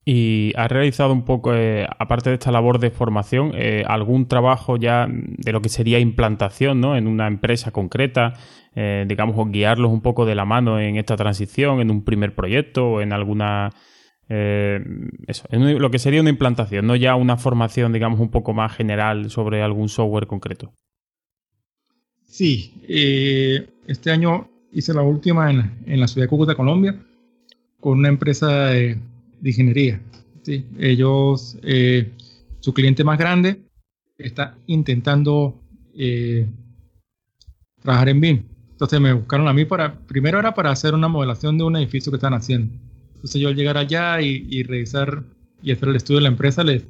[0.07, 4.77] Y has realizado un poco, eh, aparte de esta labor de formación, eh, algún trabajo
[4.77, 6.97] ya de lo que sería implantación ¿no?
[6.97, 8.35] en una empresa concreta,
[8.75, 12.35] eh, digamos, o guiarlos un poco de la mano en esta transición, en un primer
[12.35, 13.71] proyecto o en alguna...
[14.29, 18.77] eso, en lo que sería una implantación, no ya una formación, digamos, un poco más
[18.77, 20.75] general sobre algún software concreto.
[22.27, 22.75] Sí,
[23.87, 27.01] este año hice la última en, en la ciudad de Cúcuta, Colombia,
[27.81, 28.73] con una empresa
[29.45, 30.01] de ingeniería.
[30.43, 30.65] ¿sí?
[30.79, 32.11] Ellos, eh,
[32.61, 33.61] su cliente más grande
[34.17, 35.61] está intentando
[35.95, 36.47] eh,
[37.83, 38.43] trabajar en BIM.
[38.71, 42.11] Entonces me buscaron a mí para, primero era para hacer una modelación de un edificio
[42.11, 42.75] que están haciendo.
[43.17, 45.23] Entonces yo al llegar allá y, revisar
[45.63, 46.87] y hacer el estudio de la empresa, les,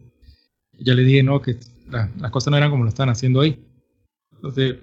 [0.79, 1.57] ya les dije no, que
[1.90, 3.59] las cosas no eran como lo están haciendo ahí.
[4.33, 4.77] Entonces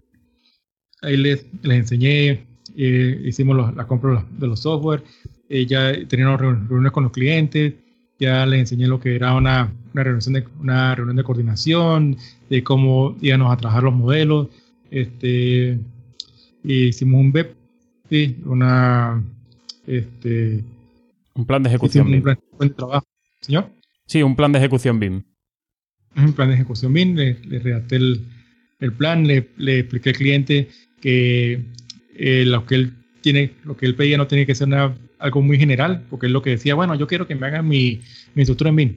[1.02, 5.04] ahí les, les enseñé, eh, hicimos la compra de los software,
[5.52, 7.74] eh, ya teníamos reuniones con los clientes,
[8.18, 12.16] ya les enseñé lo que era una, una, reunión, de, una reunión de coordinación,
[12.50, 14.48] de cómo íbamos a trabajar los modelos,
[14.90, 15.78] este,
[16.64, 17.54] hicimos un web,
[18.10, 19.22] sí, una,
[19.86, 20.64] este,
[21.34, 22.24] un plan de ejecución BIM.
[22.60, 23.06] Un de trabajo.
[23.42, 23.70] ¿Señor?
[24.06, 25.22] Sí, un plan de ejecución BIM.
[26.16, 28.22] Un plan de ejecución BIM, le, redacté el,
[28.80, 30.70] el plan, le, le, expliqué al cliente
[31.02, 31.62] que
[32.16, 34.70] eh, lo que él tiene, lo que él pedía no tenía que ser
[35.22, 38.02] algo muy general, porque él lo que decía, bueno, yo quiero que me hagan mi,
[38.34, 38.96] mi estructura en BIM.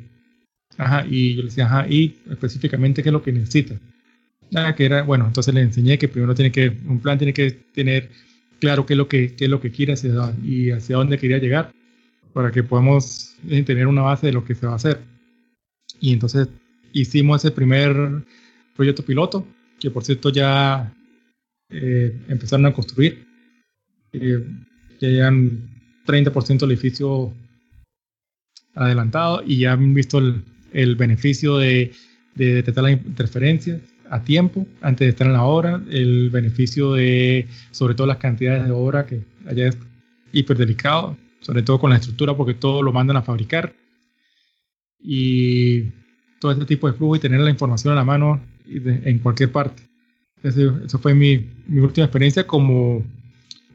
[0.77, 3.77] Ajá, y yo le decía, ajá, y específicamente qué es lo que necesita.
[4.51, 7.51] Nada, que era, bueno, entonces le enseñé que primero tiene que, un plan tiene que
[7.51, 8.11] tener
[8.59, 11.39] claro qué es lo que, qué es lo que quiere hacia, y hacia dónde quería
[11.39, 11.73] llegar,
[12.33, 15.01] para que podamos eh, tener una base de lo que se va a hacer.
[16.01, 16.49] Y entonces
[16.93, 17.95] hicimos ese primer
[18.75, 19.47] proyecto piloto,
[19.79, 20.93] que por cierto ya
[21.71, 23.25] eh, empezaron a construir.
[24.13, 24.45] Eh,
[25.01, 25.31] ya
[26.07, 27.33] 30% del edificio
[28.75, 31.93] adelantado y ya han visto el, beneficio de,
[32.35, 37.95] detectar las interferencias a tiempo antes de estar en la obra, el beneficio de sobre
[37.95, 39.79] todo las cantidades de obra que allá es
[40.33, 43.73] hiper delicado, sobre todo con la estructura porque todo lo mandan a fabricar
[45.01, 45.85] y
[46.41, 49.83] todo este tipo de flujo y tener la información a la mano en cualquier parte.
[50.43, 53.03] Eso, fue mi, mi, última experiencia como,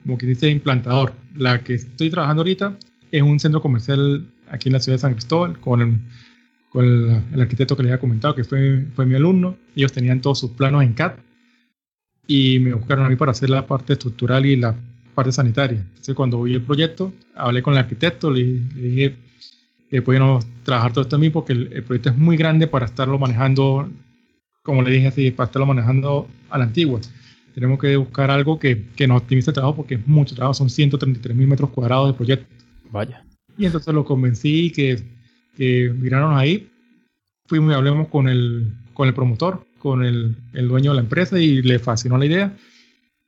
[0.03, 1.13] como que dice implantador.
[1.35, 2.77] La que estoy trabajando ahorita
[3.11, 5.99] es un centro comercial aquí en la ciudad de San Cristóbal con el,
[6.69, 9.57] con arquitecto que les había comentado, que fue, fue mi alumno.
[9.75, 11.13] Ellos tenían todos sus planos en CAD
[12.27, 14.75] y me buscaron a mí para hacer la parte estructural y la
[15.15, 15.79] parte sanitaria.
[15.79, 19.15] Entonces, cuando vi el proyecto, hablé con el arquitecto, le, dije
[19.89, 22.85] que podíamos trabajar todo esto a mí porque el, el, proyecto es muy grande para
[22.85, 23.89] estarlo manejando
[24.69, 26.99] como le dije así, para estarlo manejando a la antigua.
[27.59, 30.69] Tenemos que buscar algo que, que nos optimice el trabajo porque es mucho trabajo, son
[30.69, 32.47] 133 mil metros cuadrados de proyecto.
[32.89, 33.25] Vaya.
[33.57, 34.97] Y entonces lo convencí que,
[35.57, 36.69] que miraron ahí.
[37.47, 41.37] Fuimos y hablamos con el, con el promotor, con el, el, dueño de la empresa
[41.37, 42.57] y le fascinó la idea.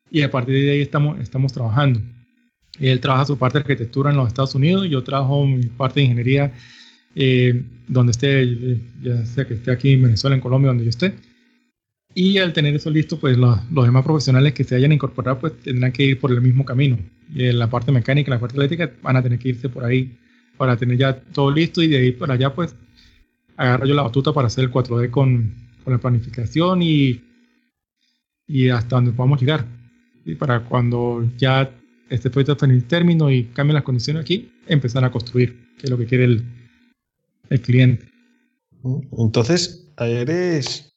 [0.09, 1.99] Y a partir de ahí estamos, estamos trabajando.
[2.79, 6.05] Él trabaja su parte de arquitectura en los Estados Unidos, yo trabajo mi parte de
[6.05, 6.53] ingeniería
[7.15, 11.15] eh, donde esté, ya sea que esté aquí en Venezuela, en Colombia, donde yo esté.
[12.13, 15.57] Y al tener eso listo, pues los, los demás profesionales que se hayan incorporado, pues
[15.61, 16.97] tendrán que ir por el mismo camino.
[17.33, 20.17] Y en la parte mecánica la parte eléctrica van a tener que irse por ahí
[20.57, 22.75] para tener ya todo listo y de ahí para allá, pues
[23.55, 27.21] agarro yo la batuta para hacer el 4D con, con la planificación y,
[28.47, 29.65] y hasta donde podamos llegar.
[30.25, 31.71] Y para cuando ya
[32.09, 35.85] este proyecto esté en el término y cambien las condiciones aquí, empezar a construir, que
[35.85, 36.43] es lo que quiere el,
[37.49, 38.05] el cliente.
[39.17, 40.90] Entonces, eres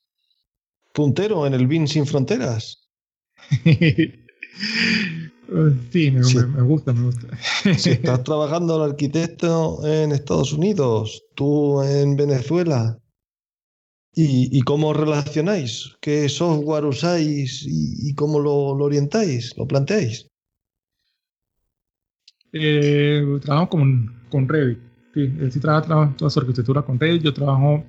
[0.94, 2.88] puntero en el BIN sin fronteras.
[5.90, 6.20] sí, me,
[6.62, 7.36] gusta, me gusta.
[7.76, 12.98] si estás trabajando el arquitecto en Estados Unidos, tú en Venezuela,
[14.14, 15.96] ¿y, cómo relacionáis?
[16.00, 19.56] ¿Qué software usáis y, cómo lo, orientáis?
[19.56, 20.28] ¿Lo planteáis?
[22.52, 24.78] Eh, trabajo con, con Revit.
[25.12, 27.22] Sí, él sí trabaja, toda su arquitectura con Revit.
[27.22, 27.84] Yo trabajo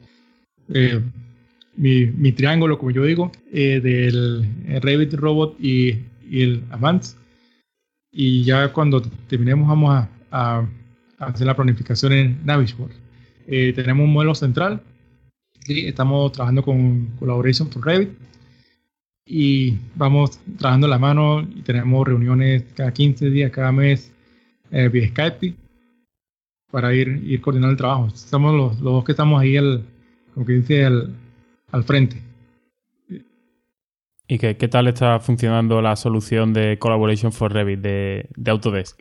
[0.70, 1.00] eh,
[1.78, 4.48] mi, mi triángulo, como yo digo, eh, del
[4.82, 6.00] Revit Robot y,
[6.32, 7.16] el Avance.
[8.12, 10.68] Y ya cuando terminemos vamos a,
[11.20, 12.96] hacer la planificación en Navisworks.
[13.48, 14.82] Eh, tenemos un modelo central.
[15.62, 15.88] ¿sí?
[15.88, 18.10] Estamos trabajando con Collaboration for Revit.
[19.28, 24.12] Y vamos trabajando la mano y tenemos reuniones cada 15 días, cada mes
[24.72, 25.56] eh, vía Skype
[26.70, 28.08] para ir, ir coordinando el trabajo.
[28.08, 29.84] Estamos los, los dos que estamos ahí, el,
[30.34, 31.16] como que dice, el,
[31.76, 32.22] al frente.
[34.28, 39.00] ¿Y qué, qué, tal está funcionando la solución de Collaboration for Revit de, de Autodesk?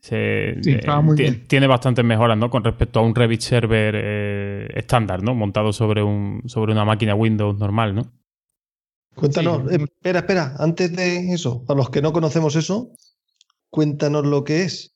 [0.00, 1.46] Se, sí, eh, muy bien.
[1.48, 2.50] Tiene bastantes mejoras, ¿no?
[2.50, 5.34] Con respecto a un Revit server eh, estándar, ¿no?
[5.34, 8.12] Montado sobre, un, sobre una máquina Windows normal, ¿no?
[9.14, 12.90] Cuéntanos, eh, espera, espera, antes de eso, para los que no conocemos eso,
[13.70, 14.94] cuéntanos lo que es.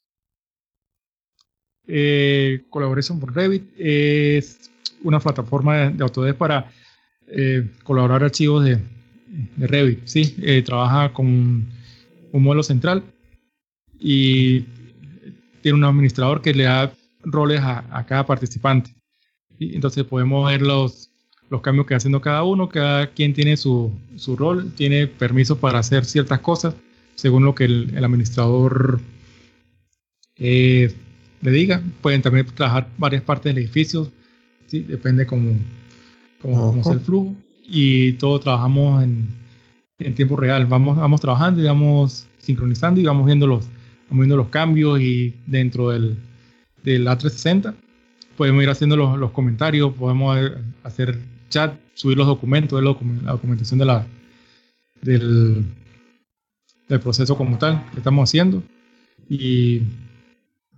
[2.71, 4.62] Collaboration for Revit es
[5.05, 6.71] una plataforma de, Autodesk para
[7.29, 8.79] eh, colaborar archivos de,
[9.57, 10.01] Revit.
[10.05, 10.35] ¿sí?
[10.43, 13.03] Eh, trabaja con un modelo central
[13.99, 14.61] y
[15.63, 18.95] tiene un administrador que le da roles a, cada participante.
[19.59, 21.11] Entonces podemos ver los,
[21.49, 25.59] los cambios que va haciendo cada uno, cada quien tiene su, su rol, tiene permiso
[25.59, 26.75] para hacer ciertas cosas
[27.15, 29.01] según lo que el, administrador
[30.37, 30.93] eh,
[31.41, 31.83] le diga.
[32.01, 34.11] Pueden también trabajar varias partes del edificio,
[34.81, 35.55] depende cómo,
[36.41, 37.35] cómo, es el flujo.
[37.65, 39.29] Y todo trabajamos en,
[39.99, 40.67] en, tiempo real.
[40.67, 43.67] Vamos, vamos trabajando y vamos sincronizando y vamos viendo los,
[44.09, 46.17] vamos viendo los cambios y dentro del,
[46.83, 47.75] del A360
[48.37, 50.37] podemos ir haciendo los, los, comentarios, podemos
[50.83, 54.07] hacer chat, subir los documentos, la documentación de la,
[55.03, 55.65] del,
[56.89, 58.63] del proceso como tal que estamos haciendo.
[59.29, 59.83] Y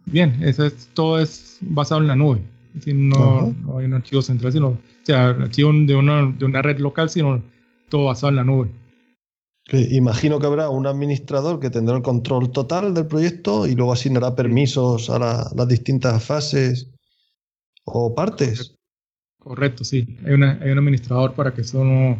[0.04, 2.42] bien, eso es, todo es basado en la nube.
[2.86, 6.78] No, no, hay un archivo central, sino, o sea, archivo de una, de una red
[6.78, 7.42] local, sino
[7.88, 8.70] todo basado en la nube.
[9.72, 14.34] Imagino que habrá un administrador que tendrá el control total del proyecto y luego asignará
[14.34, 16.90] permisos a las distintas fases
[17.84, 18.76] o partes.
[19.38, 20.18] Correcto, sí.
[20.26, 22.18] Hay, una, hay un administrador para que eso no,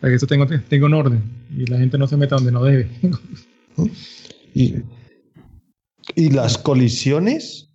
[0.00, 1.22] para que eso tenga, tenga un orden
[1.56, 2.90] y la gente no se meta donde no debe.
[4.54, 4.76] y,
[6.14, 7.67] y las colisiones,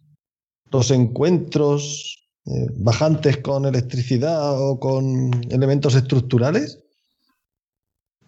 [0.74, 6.84] los encuentros eh, bajantes con electricidad o con elementos estructurales,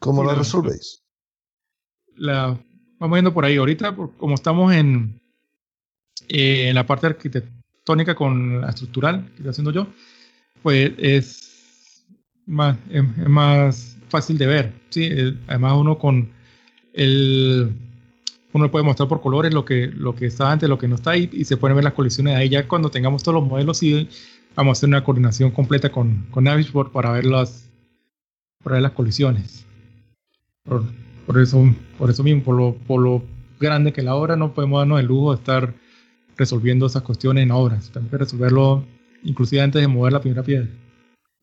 [0.06, 1.04] ¿Cómo lo resolvéis?
[2.16, 2.60] La,
[3.00, 3.58] vamos viendo por ahí.
[3.58, 5.20] Ahorita, como estamos en,
[6.30, 9.88] eh, en la parte arquitectónica con la estructural que estoy haciendo yo,
[10.62, 12.06] pues es
[12.46, 14.74] más, es, más fácil de ver.
[14.90, 15.10] ¿sí?
[15.48, 16.32] además, uno con
[16.94, 17.76] el.
[18.56, 21.12] Uno puede mostrar por colores lo que, lo que está antes, lo que no está
[21.12, 22.48] ahí, y se pueden ver las colisiones ahí.
[22.48, 24.08] Ya cuando tengamos todos los modelos, sí,
[24.56, 27.70] vamos a hacer una coordinación completa con, con Navisboard para ver las,
[28.64, 29.66] para ver las colisiones.
[30.64, 33.24] Por, eso, por eso mismo, por lo, por lo
[33.60, 35.74] grande que la obra, no podemos darnos el lujo de estar
[36.38, 37.92] resolviendo esas cuestiones en obras.
[37.92, 38.86] Tenemos que resolverlo
[39.22, 40.70] inclusive antes de mover la primera piedra.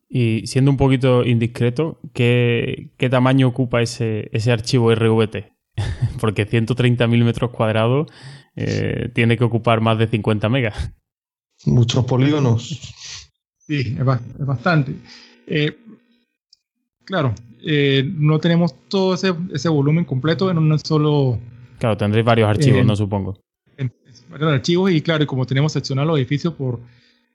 [0.09, 5.52] Y siendo un poquito indiscreto, ¿qué, qué tamaño ocupa ese, ese archivo RVT?
[6.19, 8.07] Porque 130.000 metros cuadrados
[8.55, 10.91] eh, tiene que ocupar más de 50 megas.
[11.65, 12.79] Muchos polígonos.
[13.67, 14.05] Sí, es,
[14.45, 14.95] bastante.
[15.47, 15.77] Eh,
[17.05, 21.39] claro, eh, no tenemos todo ese, ese, volumen completo en un solo...
[21.79, 23.39] Claro, tendréis varios archivos, eh, no supongo.
[24.29, 26.81] varios archivos y claro, y como tenemos seccionado los edificios por,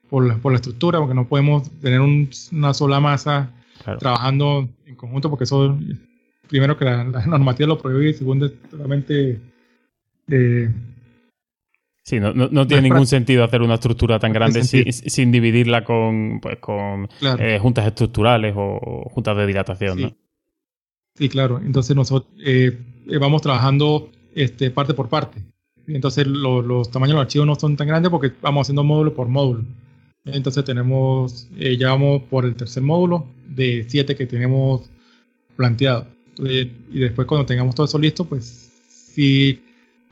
[0.09, 3.51] por, la, por la estructura, porque no podemos tener una sola masa
[3.99, 5.77] trabajando en conjunto, porque eso,
[6.49, 9.39] primero que la, normativa lo prohíbe y segundo, totalmente...
[10.27, 10.69] Eh,
[12.09, 16.57] Sí, no, no, tiene ningún sentido hacer una estructura tan grande sin, dividirla con, pues,
[16.57, 17.07] con
[17.37, 19.97] eh, juntas estructurales o juntas de dilatación.
[19.97, 20.15] Sí, ¿no?
[21.13, 21.61] sí claro.
[21.63, 22.75] Entonces nosotros eh,
[23.19, 25.43] vamos trabajando este, parte por parte.
[25.85, 29.27] Entonces los tamaños de los archivos no son tan grandes porque vamos haciendo módulo por
[29.27, 29.65] módulo.
[30.25, 34.89] Entonces tenemos, eh, ya vamos por el tercer módulo de siete que tenemos
[35.55, 36.07] planteado.
[36.39, 38.71] Y después cuando tengamos todo eso listo, pues
[39.13, 39.61] sí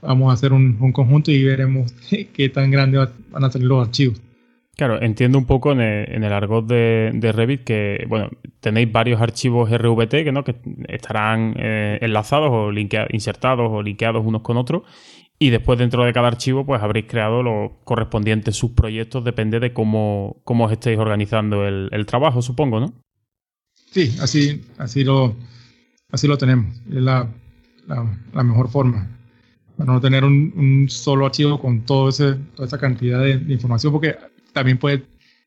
[0.02, 1.94] vamos a hacer un, conjunto y veremos
[2.34, 4.22] qué tan grandes van a salir los archivos.
[4.76, 10.24] Claro, entiendo un poco en el, argot de, Revit que, bueno, tenéis varios archivos RVT
[10.24, 10.44] que, ¿no?
[10.44, 10.56] que
[10.88, 12.72] estarán eh, enlazados o
[13.12, 14.84] insertados o linkeados unos con otros
[15.40, 20.42] y después dentro de cada archivo pues habréis creado los correspondientes subproyectos, depende de cómo,
[20.44, 22.94] cómo os estéis organizando el, trabajo, supongo, ¿no?
[23.92, 25.36] Sí, así, así, lo,
[26.12, 27.28] así lo tenemos, es la,
[27.88, 29.08] la mejor forma
[29.78, 34.18] para no tener un, solo archivo con todo ese, toda esa cantidad de, información, porque
[34.52, 35.04] también puede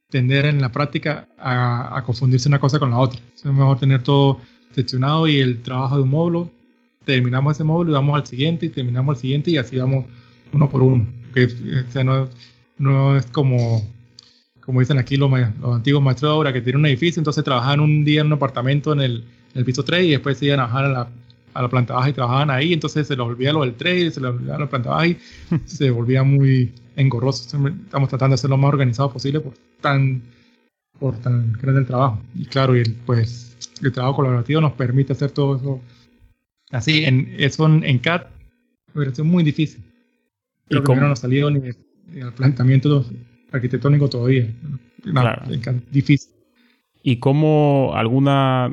[0.09, 3.21] tender en la práctica a, confundirse una cosa con la otra.
[3.35, 4.41] Es mejor tener todo
[4.73, 6.51] seccionado y el trabajo de un módulo,
[7.05, 10.07] terminamos ese módulo y vamos al siguiente y terminamos el siguiente y así vamos
[10.53, 11.07] uno por uno.
[11.35, 11.49] Que
[12.05, 12.29] no,
[12.79, 13.83] no, es como,
[14.61, 17.81] como dicen aquí los, los, antiguos maestros de obra que tienen un edificio, entonces trabajan
[17.81, 20.65] un día en un apartamento en el, el piso 3 y después se iban a
[20.65, 21.09] bajar a la
[21.55, 24.21] a la planta baja y trabajaban ahí, entonces se les olvidaba lo del trade, se
[24.21, 25.19] les olvidaba la planta baja y
[25.67, 27.45] se volvía muy engorroso.
[27.67, 30.23] Estamos tratando de ser lo más organizado posible por tan,
[30.99, 32.21] por tan grande el trabajo.
[32.35, 35.81] Y claro, y el, pues el trabajo colaborativo nos permite hacer todo eso
[36.71, 37.05] así.
[37.05, 38.27] En, eso en, CAD
[38.95, 39.83] hubiera sido muy difícil.
[40.69, 43.05] Creo que no nos salió ni, el planteamiento
[43.51, 44.49] arquitectónico todavía.
[45.03, 45.43] claro.
[45.91, 46.31] difícil.
[47.03, 48.71] ¿Y cómo alguna,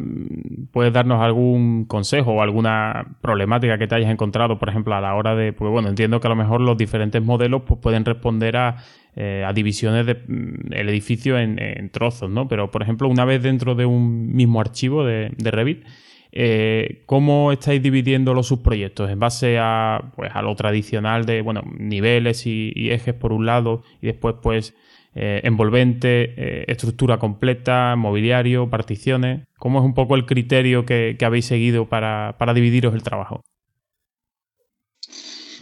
[0.71, 5.15] puedes darnos algún consejo o alguna problemática que te hayas encontrado, por ejemplo, a la
[5.15, 8.57] hora de, pues bueno, entiendo que a lo mejor los diferentes modelos pues, pueden responder
[8.57, 8.83] a,
[9.15, 12.49] eh, a divisiones del mm, edificio en, trozos, ¿no?
[12.49, 15.85] Pero, por ejemplo, una vez dentro de un mismo archivo de, Revit,
[16.33, 19.09] eh, ¿cómo estáis dividiendo los subproyectos?
[19.09, 23.83] ¿En base a, pues, a lo tradicional de, bueno, niveles y ejes por un lado
[24.01, 24.75] y después, pues,
[25.19, 29.47] eh, envolvente, eh, estructura completa, mobiliario, particiones.
[29.57, 33.41] ¿Cómo es un poco el criterio que, habéis seguido para, dividiros el trabajo?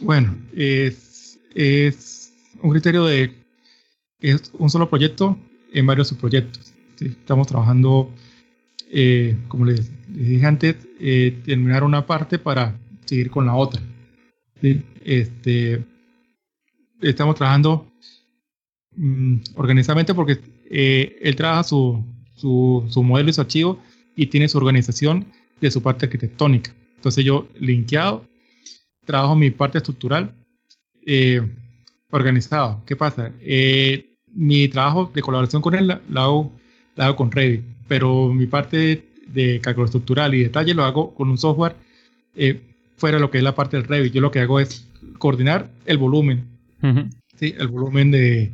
[0.02, 3.32] Bueno, es, un criterio de
[4.20, 5.38] es un solo proyecto
[5.72, 6.74] en varios subproyectos.
[7.00, 8.12] Estamos trabajando,
[8.92, 10.76] eh, como les, dije antes,
[11.46, 13.82] terminar una parte para seguir con la otra.
[15.06, 15.82] Este,
[17.02, 17.90] estamos trabajando
[18.98, 20.40] mm, organizadamente porque
[20.70, 22.04] eh, él trabaja su,
[22.36, 23.80] su, modelo y su archivo
[24.16, 25.26] y tiene su organización
[25.62, 26.74] de su parte arquitectónica.
[26.96, 28.26] Entonces yo linkeado,
[29.06, 30.34] trabajo mi parte estructural
[31.06, 31.42] eh,
[32.12, 32.82] organizado.
[32.86, 33.32] ¿Qué pasa?
[33.42, 36.52] Eh, mi trabajo de colaboración con él lo hago,
[36.98, 41.38] hago con Revit, pero mi parte de cálculo estructural y detalle lo hago con un
[41.38, 41.76] software
[42.36, 42.62] eh,
[42.98, 44.14] fuera de lo que es la parte del Revit.
[44.14, 44.88] Yo lo que hago es
[45.18, 46.46] coordinar el volumen,
[47.38, 47.56] ¿sí?
[47.58, 48.52] el volumen de,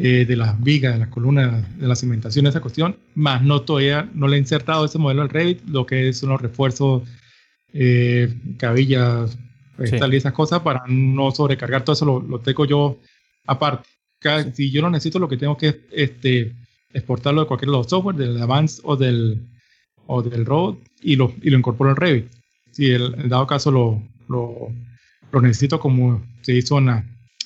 [0.00, 4.08] eh, de las vigas, de las columnas, de la cimentación, esa cuestión, más no todavía,
[4.14, 7.02] no le he insertado ese modelo al Revit, lo que son los refuerzos,
[7.72, 9.36] eh, cabillas,
[9.76, 13.00] y esas cosas para no sobrecargar todo eso, lo, tengo yo
[13.44, 13.88] aparte.
[14.54, 16.54] Si yo lo necesito, lo que tengo que este,
[16.92, 19.48] exportarlo de cualquier de los software, del Advance o del,
[20.06, 22.30] o del Road, y lo, y lo incorporo en Revit.
[22.70, 24.68] Si el, en dado caso lo, lo,
[25.32, 26.88] lo, necesito como se hizo en,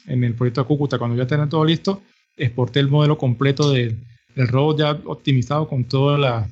[0.07, 2.03] en el proyecto de Cúcuta, cuando ya tenga todo listo,
[2.37, 3.99] exporté el modelo completo del,
[4.35, 6.49] del robot ya optimizado con, toda la,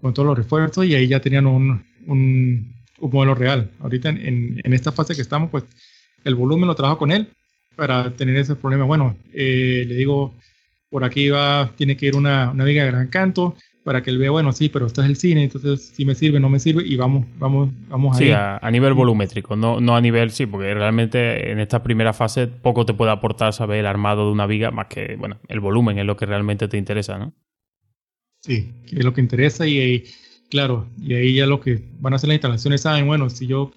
[0.00, 3.70] con todos los refuerzos y ahí ya tenían un, un, un modelo real.
[3.80, 5.64] Ahorita en, en, esta fase que estamos, pues
[6.24, 7.28] el volumen lo trabajo con él
[7.76, 8.84] para tener ese problema.
[8.84, 10.34] Bueno, eh, le digo,
[10.90, 14.18] por aquí va, tiene que ir una, una viga de gran canto, para que él
[14.18, 16.86] vea, bueno, sí, pero esto es el cine, entonces si me sirve, no me sirve,
[16.86, 20.72] y vamos, vamos, vamos sí, a, a, nivel volumétrico, no, no a nivel, sí, porque
[20.72, 24.70] realmente en esta primera fase poco te puede aportar saber el armado de una viga,
[24.70, 27.34] más que, bueno, el volumen es lo que realmente te interesa, ¿no?
[28.40, 30.04] Sí, es lo que interesa y,
[30.48, 33.72] claro, y ahí ya lo que van a hacer las instalaciones saben, bueno, si yo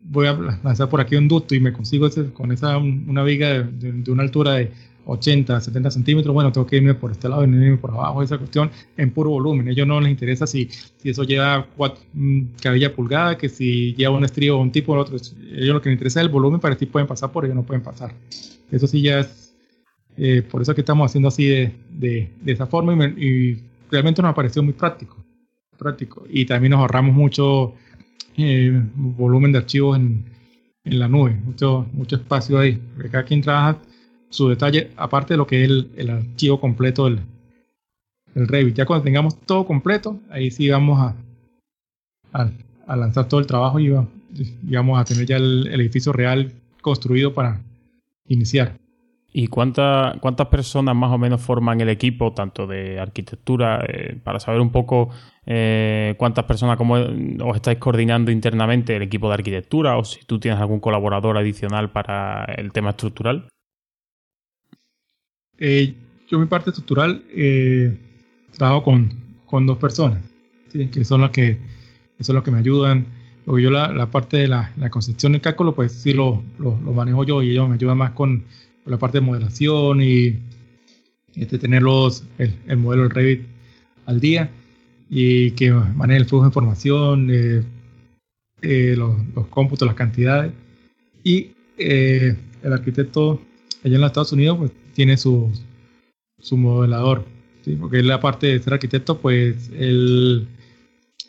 [0.00, 3.62] voy a lanzar por aquí un ducto y me consigo ese, con esa una viga
[3.62, 4.70] de una altura de
[5.10, 8.70] 80, 70 centímetros, bueno, tengo que irme por este lado irme por abajo, esa cuestión
[8.96, 9.66] en puro volumen.
[9.68, 14.14] Ellos no les interesa si, si eso lleva cuatro, mm, cabella pulgada, que si lleva
[14.14, 15.16] un estrío o un tipo o otro.
[15.16, 17.64] Ellos lo que les interesa es el volumen para si pueden pasar por ellos no
[17.64, 18.14] pueden pasar.
[18.70, 19.56] Eso sí ya es,
[20.18, 24.34] eh, por eso que estamos haciendo así de, de, esa forma y, realmente nos ha
[24.34, 25.16] parecido muy práctico.
[25.78, 26.26] práctico.
[26.28, 27.72] Y también nos ahorramos mucho
[28.36, 30.22] eh, volumen de archivos en,
[30.84, 32.78] en la nube, mucho, mucho espacio ahí.
[32.94, 33.78] Porque cada quien trabaja
[34.30, 37.20] su detalle, aparte de lo que es el, archivo completo del,
[38.34, 38.76] Revit.
[38.76, 41.16] Ya cuando tengamos todo completo, ahí sí vamos a,
[42.86, 43.90] a, lanzar todo el trabajo y,
[44.62, 47.60] vamos a tener ya el, edificio real construido para
[48.28, 48.76] iniciar.
[49.32, 54.60] ¿Y cuántas personas más o menos forman el equipo, tanto de arquitectura, eh, para saber
[54.60, 55.10] un poco
[55.46, 60.38] eh, cuántas personas como os estáis coordinando internamente el equipo de arquitectura o si tú
[60.38, 63.48] tienes algún colaborador adicional para el tema estructural?
[65.58, 65.94] Eh,
[66.28, 67.96] yo mi parte estructural eh,
[68.56, 69.12] trabajo con,
[69.46, 70.22] con, dos personas,
[70.72, 71.58] que son las que,
[72.20, 73.06] son las que me ayudan.
[73.44, 76.72] Porque yo la, la parte de la, la, concepción del cálculo, pues sí lo, lo,
[76.74, 78.44] manejo yo y ellos me ayudan más con,
[78.84, 80.38] la parte de modelación y
[81.34, 83.42] este, tener los, el, el, modelo del Revit
[84.06, 84.50] al día
[85.10, 87.62] y que maneje el flujo de información, eh,
[88.62, 90.52] eh los, los, cómputos, las cantidades.
[91.24, 93.40] Y el arquitecto
[93.84, 95.48] allá en los Estados Unidos, pues tiene su,
[96.40, 97.24] su modelador,
[97.64, 97.76] ¿sí?
[97.76, 100.48] porque él aparte de ser arquitecto, pues él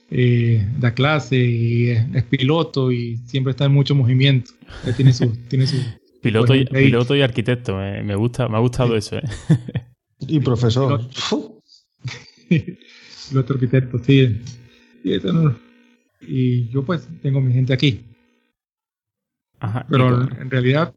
[0.09, 4.53] eh, da clase y es, piloto y siempre está en mucho movimiento.
[4.87, 5.77] Él tiene su, tiene su
[6.19, 9.17] piloto, y, piloto y arquitecto, me, gusta, me ha gustado eso.
[9.17, 9.23] ¿eh?
[10.21, 11.07] Y profesor.
[12.49, 14.41] Piloto, arquitecto, sí.
[15.03, 18.03] Y, yo pues tengo mi gente aquí.
[19.91, 20.95] Pero en realidad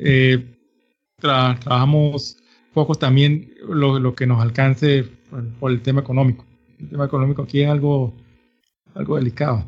[0.00, 0.58] eh,
[1.22, 2.36] trabajamos
[2.74, 5.04] poco también lo, lo, que nos alcance
[5.60, 6.44] por, el tema económico.
[6.80, 8.14] El tema económico aquí es algo,
[8.94, 9.64] algo delicado.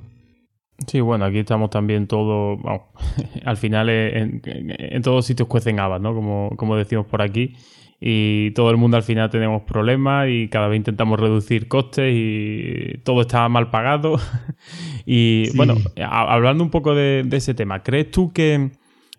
[0.88, 2.58] Sí, bueno, aquí estamos también todos,
[3.44, 6.14] al final en, en, todos sitios cuecen habas, ¿no?
[6.14, 7.54] Como, como decimos por aquí.
[8.00, 12.98] Y todo el mundo al final tenemos problemas y cada vez intentamos reducir costes y
[13.04, 14.18] todo está mal pagado.
[15.06, 18.72] y bueno, hablando un poco de ese tema, ¿crees tú que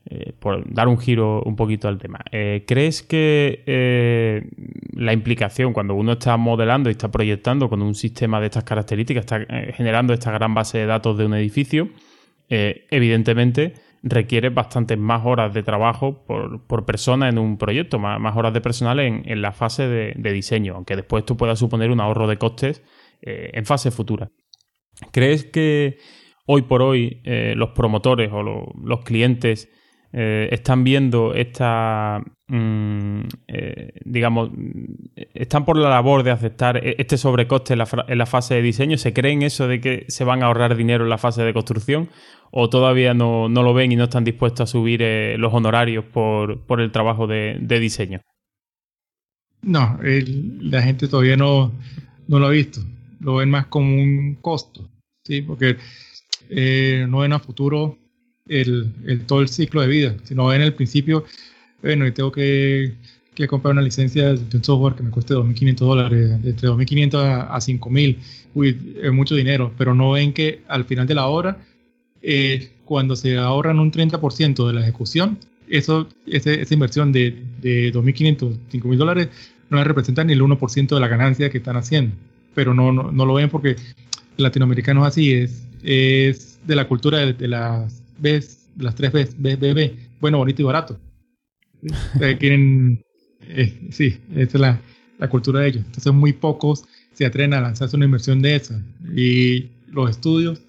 [0.08, 4.48] eh, por dar un giro un poquito al tema, eh, ¿crees que eh,
[4.92, 9.22] la implicación cuando uno está modelando y está proyectando con un sistema de estas características,
[9.22, 9.40] está
[9.74, 11.90] generando esta gran base de datos de un edificio,
[12.48, 18.62] evidentemente requiere bastantes más horas de trabajo por, persona en un proyecto, más, horas de
[18.62, 22.84] personal en, la fase de, diseño, aunque después esto pueda suponer un ahorro de costes
[23.22, 24.30] en fase futura.
[25.12, 25.98] ¿Crees que
[26.46, 27.24] hoy por hoy
[27.56, 29.72] los promotores o los clientes
[30.18, 34.50] eh, están viendo esta, mm, eh, digamos,
[35.34, 37.80] están por la labor de aceptar e-, este sobrecoste en
[38.18, 38.98] la, fase de diseño?
[38.98, 42.08] ¿Se creen eso de que se van a ahorrar dinero en la fase de construcción?
[42.50, 46.64] ¿O todavía no, lo ven y no están dispuestos a subir eh, los honorarios por,
[46.80, 48.22] el trabajo de, diseño?
[49.64, 51.74] No, la gente todavía no,
[52.30, 52.80] no lo ha visto.
[53.20, 54.90] Lo ven más como un costo,
[55.26, 55.42] ¿sí?
[55.42, 55.76] Porque
[57.06, 57.98] no ven a futuro
[58.48, 61.26] el, todo el ciclo de vida, sino en el principio,
[61.82, 62.94] bueno, y tengo que,
[63.50, 67.16] comprar una licencia de un software que me cueste 2.500 dólares, entre 2.500
[67.50, 68.18] a, 5.000,
[68.54, 71.58] uy, es mucho dinero, pero no ven que al final de la hora,
[72.22, 75.38] eh, cuando se ahorran un 30% de la ejecución,
[75.68, 79.30] eso, esa inversión de, de 2.500, 5.000 dólares
[79.70, 82.16] no representa ni el 1% de la ganancia que están haciendo,
[82.54, 83.76] pero no, no, no lo ven porque
[84.38, 90.38] latinoamericanos así es, es de la cultura de las ves, las tres veces, B, bueno,
[90.38, 91.00] bonito y barato.
[92.20, 93.04] Eh, quieren,
[93.42, 94.82] eh, sí, esa es la,
[95.20, 95.84] la, cultura de ellos.
[95.86, 98.82] Entonces muy pocos se atreven a lanzarse una inversión de esa.
[99.16, 100.62] Y los estudios,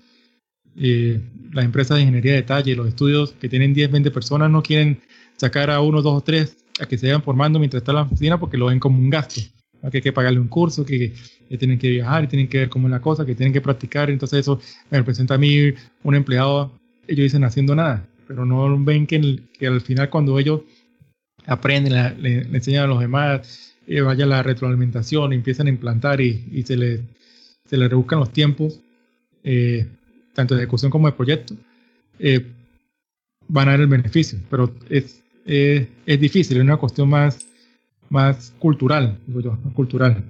[0.77, 1.21] eh,
[1.53, 5.01] las empresas de ingeniería de detalle, los estudios que tienen 10, 20 personas no quieren
[5.37, 8.39] sacar a uno, dos o tres a que se vayan formando mientras está la oficina
[8.39, 9.41] porque lo ven como un gasto.
[9.91, 11.13] Que hay que pagarle un curso, que,
[11.49, 13.61] que, tienen que viajar y tienen que ver cómo es la cosa, que tienen que
[13.61, 14.11] practicar.
[14.11, 15.73] Entonces eso me representa a mí
[16.03, 16.73] un empleado
[17.09, 20.63] ellos dicen haciendo nada, pero no ven que, al final cuando ellos
[21.47, 26.77] aprenden, le, enseñan a los demás, eh, vaya la retroalimentación, empiezan a implantar y, se
[26.77, 27.01] les
[27.65, 28.81] se le rebuscan los tiempos,
[29.43, 29.87] eh,
[30.35, 31.55] tanto de ejecución como de proyecto,
[32.21, 32.47] eh,
[33.49, 37.45] van a dar el beneficio, pero es, es difícil, es una cuestión más,
[38.09, 40.25] más cultural, digo yo, más cultural.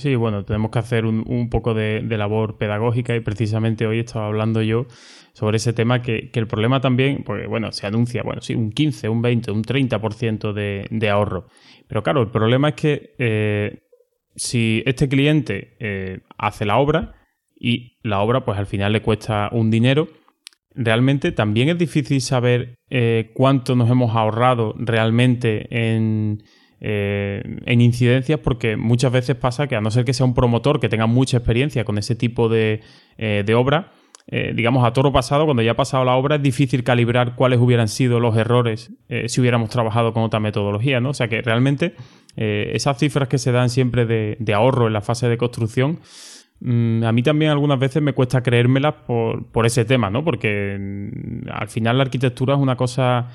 [0.00, 4.62] Sí, bueno, tenemos que hacer un, poco de, labor pedagógica y precisamente hoy estaba hablando
[4.62, 4.86] yo
[5.34, 9.10] sobre ese tema que, el problema también, porque bueno, se anuncia, bueno, sí, un 15,
[9.10, 11.48] un 20, un 30% de, de ahorro.
[11.86, 13.80] Pero claro, el problema es que eh,
[14.34, 17.16] si este cliente eh, hace la obra
[17.54, 20.08] y la obra pues al final le cuesta un dinero,
[20.74, 26.42] realmente también es difícil saber eh, cuánto nos hemos ahorrado realmente en
[26.82, 30.80] eh, en incidencias porque muchas veces pasa que a no ser que sea un promotor
[30.80, 32.80] que tenga mucha experiencia con ese tipo de,
[33.18, 33.92] eh, obra,
[34.28, 37.58] eh, digamos a toro pasado, cuando ya ha pasado la obra, es difícil calibrar cuáles
[37.58, 38.92] hubieran sido los errores
[39.26, 41.10] si hubiéramos trabajado con otra metodología, ¿no?
[41.10, 41.94] O sea que realmente
[42.36, 45.98] esas cifras que se dan siempre de, ahorro en la fase de construcción,
[46.60, 50.24] mm, a mí también algunas veces me cuesta creérmelas por, ese tema, ¿no?
[50.24, 53.28] Porque mm, al final la arquitectura es una cosa,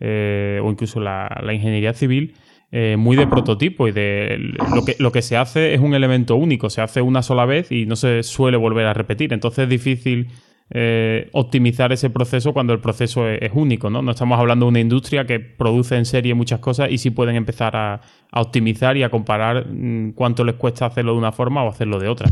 [0.00, 2.34] o incluso la ingeniería civil,
[2.70, 6.36] eh, muy de prototipo y de lo que, lo que se hace es un elemento
[6.36, 9.32] único, se hace una sola vez y no se suele volver a repetir.
[9.32, 10.28] Entonces es difícil
[10.70, 14.02] eh, optimizar ese proceso cuando el proceso es, único, ¿no?
[14.02, 17.36] No estamos hablando de una industria que produce en serie muchas cosas y sí pueden
[17.36, 18.02] empezar a,
[18.32, 22.08] optimizar y a comparar mm, cuánto les cuesta hacerlo de una forma o hacerlo de
[22.08, 22.28] otra.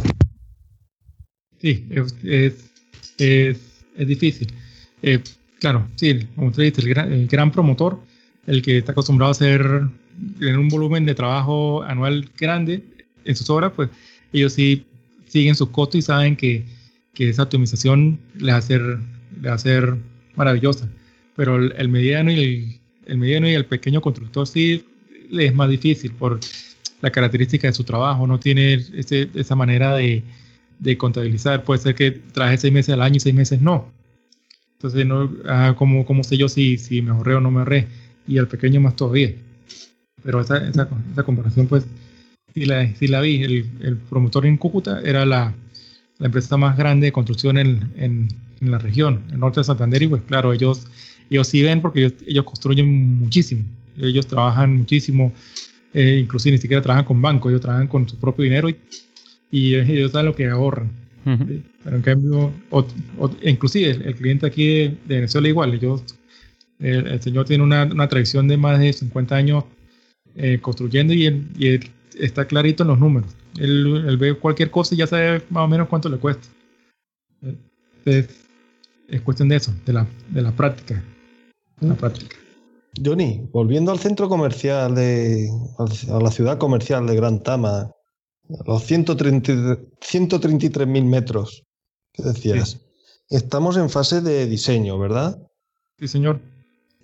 [1.58, 2.70] Sí, es,
[3.16, 4.52] es, difícil.
[5.02, 5.20] Eh,
[5.58, 8.00] claro, sí, como usted dice, el gran promotor,
[8.46, 9.88] el que está acostumbrado a hacer
[10.38, 12.82] tienen un volumen de trabajo anual grande
[13.24, 13.90] en sus obras, pues
[14.32, 14.84] ellos sí
[15.26, 16.64] siguen sus costos y saben que,
[17.14, 18.98] que esa optimización les va a ser,
[19.40, 19.96] le va a ser
[20.36, 20.88] maravillosa.
[21.34, 24.84] Pero el, mediano y el, mediano y el pequeño constructor sí
[25.30, 26.40] les es más difícil por
[27.02, 30.22] la característica de su trabajo, no tiene ese, esa manera de,
[30.78, 31.64] de, contabilizar.
[31.64, 33.92] Puede ser que trabaje seis meses al año y seis meses no.
[34.74, 37.88] Entonces, no, ah, ¿cómo, ¿cómo, sé yo si, si me ahorré o no me ahorré?
[38.26, 39.34] Y el pequeño más todavía
[40.26, 41.86] pero esa, esa, esa comparación, pues,
[42.52, 43.44] sí la, sí la vi.
[43.44, 45.54] El, el, promotor en Cúcuta era la,
[46.18, 48.28] la, empresa más grande de construcción en, en,
[48.60, 50.88] en, la región, en norte de Santander, y pues, claro, ellos,
[51.30, 53.64] ellos sí ven porque ellos, ellos construyen muchísimo.
[53.96, 55.32] Ellos trabajan muchísimo,
[55.94, 58.76] eh, inclusive ni siquiera trabajan con bancos, ellos trabajan con su propio dinero y,
[59.52, 60.90] y ellos saben lo que ahorran.
[61.24, 62.52] Pero en cambio,
[63.42, 66.04] inclusive el, cliente aquí de, Venezuela igual, ellos,
[66.78, 69.64] el, el, señor tiene una, una tradición de más de 50 años
[70.36, 73.30] eh, construyendo y él, está clarito en los números.
[73.58, 76.48] Él, ve cualquier cosa y ya sabe más o menos cuánto le cuesta.
[78.04, 78.28] Es,
[79.08, 81.02] es cuestión de eso, de la, de la práctica.
[81.80, 81.96] La mm.
[81.96, 82.36] práctica.
[83.04, 85.50] Johnny, volviendo al centro comercial de.
[85.78, 87.90] a la ciudad comercial de Gran Tama,
[88.66, 91.64] los 133.000 metros
[92.12, 92.80] que decías,
[93.28, 95.38] estamos en fase de diseño, ¿verdad?
[95.98, 96.40] Sí, señor.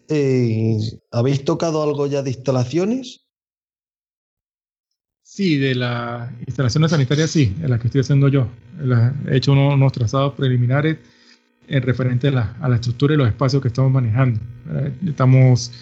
[0.08, 0.78] Eh,
[1.10, 3.21] ¿Habéis tocado algo ya de instalaciones?
[5.34, 8.48] Sí, de las instalaciones sanitarias sí, en las que estoy haciendo yo.
[9.30, 10.98] he hecho unos, trazados preliminares
[11.68, 14.38] en referente a la, a la, estructura y los espacios que estamos manejando.
[15.06, 15.72] Estamos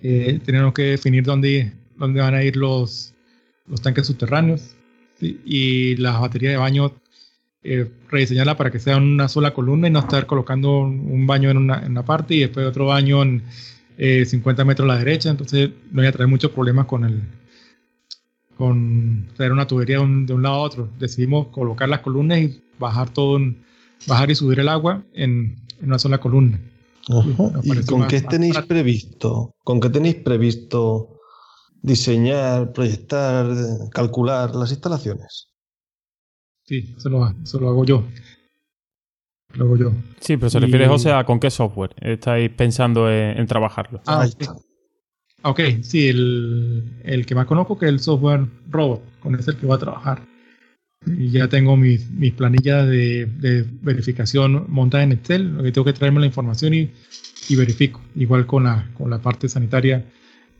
[0.00, 3.12] eh, tenemos que definir dónde, dónde van a ir los,
[3.66, 4.74] los tanques subterráneos
[5.20, 6.94] y las baterías de baño,
[7.62, 11.58] eh, rediseñarla para que sea una sola columna y no estar colocando un baño en
[11.58, 13.42] una, en una parte y después otro baño en
[13.98, 15.28] 50 eh, metros a la derecha.
[15.28, 17.20] Entonces no voy a traer muchos problemas con el
[18.60, 20.90] con traer una tubería de un, lado a otro.
[20.98, 23.38] Decidimos colocar las columnas y bajar todo,
[24.06, 26.60] bajar y subir el agua en, en una sola columna.
[27.62, 29.54] ¿Y con qué tenéis previsto?
[29.64, 31.20] ¿Con qué tenéis previsto
[31.80, 33.46] diseñar, proyectar,
[33.92, 35.48] calcular las instalaciones?
[36.64, 37.24] Sí, eso lo,
[37.66, 38.04] hago yo.
[39.54, 39.92] Lo hago yo.
[40.20, 44.02] Sí, pero se refiere, José, a con qué software estáis pensando en, trabajarlo.
[44.04, 44.26] Ah,
[45.42, 49.48] Ok, sí, el, el, que más conozco que es el software Robot, con ese es
[49.48, 50.22] el que voy a trabajar.
[51.06, 55.86] Y ya tengo mis, mis planillas de, de, verificación montadas en Excel, lo que tengo
[55.86, 56.90] que traerme la información y,
[57.48, 58.02] y verifico.
[58.16, 60.04] Igual con la, con la parte sanitaria,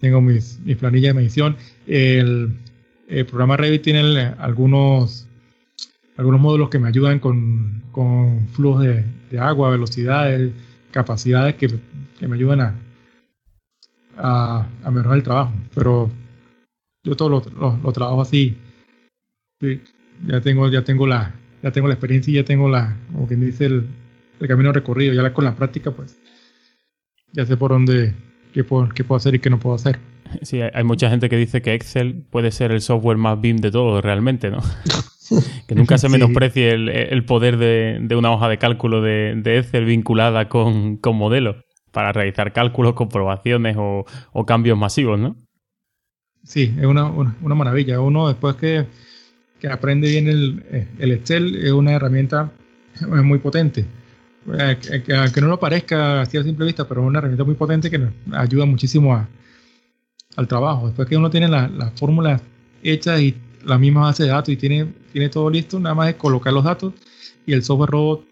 [0.01, 1.57] tengo mis, mis planillas de medición.
[1.87, 2.57] El,
[3.31, 5.27] programa Revit tiene algunos,
[6.17, 10.53] algunos módulos que me ayudan con, con flujos de, de, agua, velocidades,
[10.91, 11.69] capacidades que,
[12.19, 12.75] que me ayudan a,
[14.17, 15.53] a, a, mejorar el trabajo.
[15.75, 16.11] Pero
[17.05, 18.57] yo todo lo, lo, lo trabajo así.
[19.61, 19.81] Sí
[20.27, 23.41] ya tengo, ya tengo la, ya tengo la experiencia y ya tengo la, como quien
[23.41, 23.87] dice, el,
[24.41, 25.15] el camino recorrido.
[25.15, 26.19] Ya con la práctica, pues,
[27.33, 28.15] ya sé por dónde,
[28.53, 29.99] qué puedo, qué puedo hacer y qué no puedo hacer.
[30.43, 33.71] Sí, hay mucha gente que dice que Excel puede ser el software más BIM de
[33.71, 34.61] todo, realmente, ¿no?
[35.67, 39.59] que nunca se menosprecie el, el poder de, de, una hoja de cálculo de, de
[39.59, 41.57] Excel vinculada con, con modelos
[41.91, 44.05] para realizar cálculos, comprobaciones o,
[44.47, 45.37] cambios masivos, ¿no?
[46.43, 48.01] Sí, es una, una, maravilla.
[48.01, 48.87] Uno después que
[49.61, 52.51] que aprende bien el, eh, el Excel es una herramienta
[53.07, 53.85] muy potente.
[54.59, 57.55] Eh, que, aunque no lo parezca así a simple vista, pero es una herramienta muy
[57.55, 59.27] potente que nos ayuda muchísimo
[60.37, 60.87] al trabajo.
[60.87, 62.43] Después que uno tiene las la fórmulas
[62.83, 66.15] hechas y la misma base de datos y tiene, tiene todo listo, nada más es
[66.15, 66.95] colocar los datos
[67.47, 68.25] y el software robot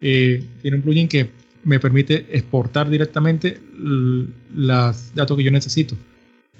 [0.00, 1.30] eh, tiene un plugin que
[1.66, 5.96] me permite exportar directamente los datos que yo necesito.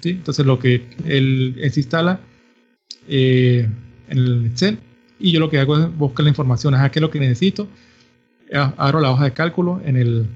[0.01, 0.09] ¿sí?
[0.09, 2.19] Entonces lo que él, se instala
[3.07, 3.69] eh,
[4.09, 4.79] en el Excel
[5.17, 7.69] y yo lo que hago es buscar la información, a qué es lo que necesito,
[8.51, 10.27] abro la hoja de cálculo en el,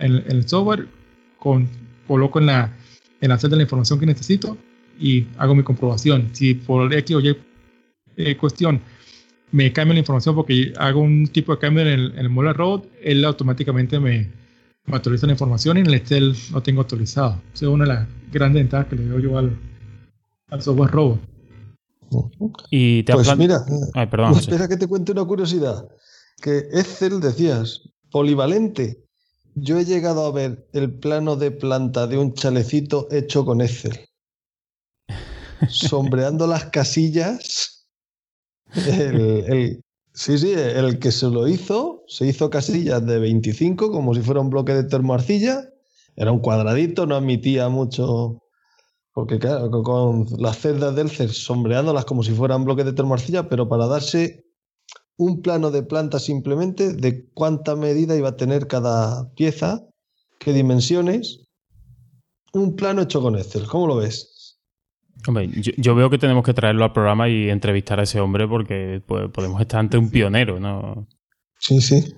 [0.00, 0.88] en, el software,
[1.38, 2.76] coloco en la,
[3.20, 4.58] en la celda la información que necesito
[4.98, 6.30] y hago mi comprobación.
[6.32, 7.36] Si por X o Y
[8.16, 8.80] eh, cuestión
[9.52, 12.88] me cambia la información porque hago un tipo de cambio en el, en el robot,
[13.02, 14.30] él automáticamente me,
[14.86, 17.40] me, actualiza la información y en el Excel no tengo actualizado.
[17.54, 19.56] Esa es una de las grandes ventajas que le doy yo al,
[20.48, 21.20] al software robot.
[22.70, 23.64] Y te pues mira,
[24.36, 25.88] espera que te cuente una curiosidad.
[26.40, 29.02] Que Excel, decías, polivalente.
[29.54, 33.98] Yo he llegado a ver el plano de planta de un chalecito hecho con Excel.
[35.68, 37.75] Sombreando las casillas.
[38.76, 44.20] El, sí, sí, el que se lo hizo, se hizo casillas de 25 como si
[44.20, 45.68] fuera un bloque de termoarcilla.
[46.16, 48.42] Era un cuadradito, no admitía mucho,
[49.12, 53.68] porque claro, con las celdas del CER sombreándolas como si fueran bloques de termoarcilla, pero
[53.68, 54.44] para darse
[55.18, 59.86] un plano de planta simplemente de cuánta medida iba a tener cada pieza,
[60.38, 61.40] qué dimensiones.
[62.52, 63.66] Un plano hecho con Excel.
[63.66, 64.35] ¿Cómo lo ves?
[65.26, 69.02] Hombre, yo, veo que tenemos que traerlo al programa y entrevistar a ese hombre porque
[69.04, 71.08] pues, podemos estar ante un pionero, ¿no?
[71.58, 72.14] Sí, sí.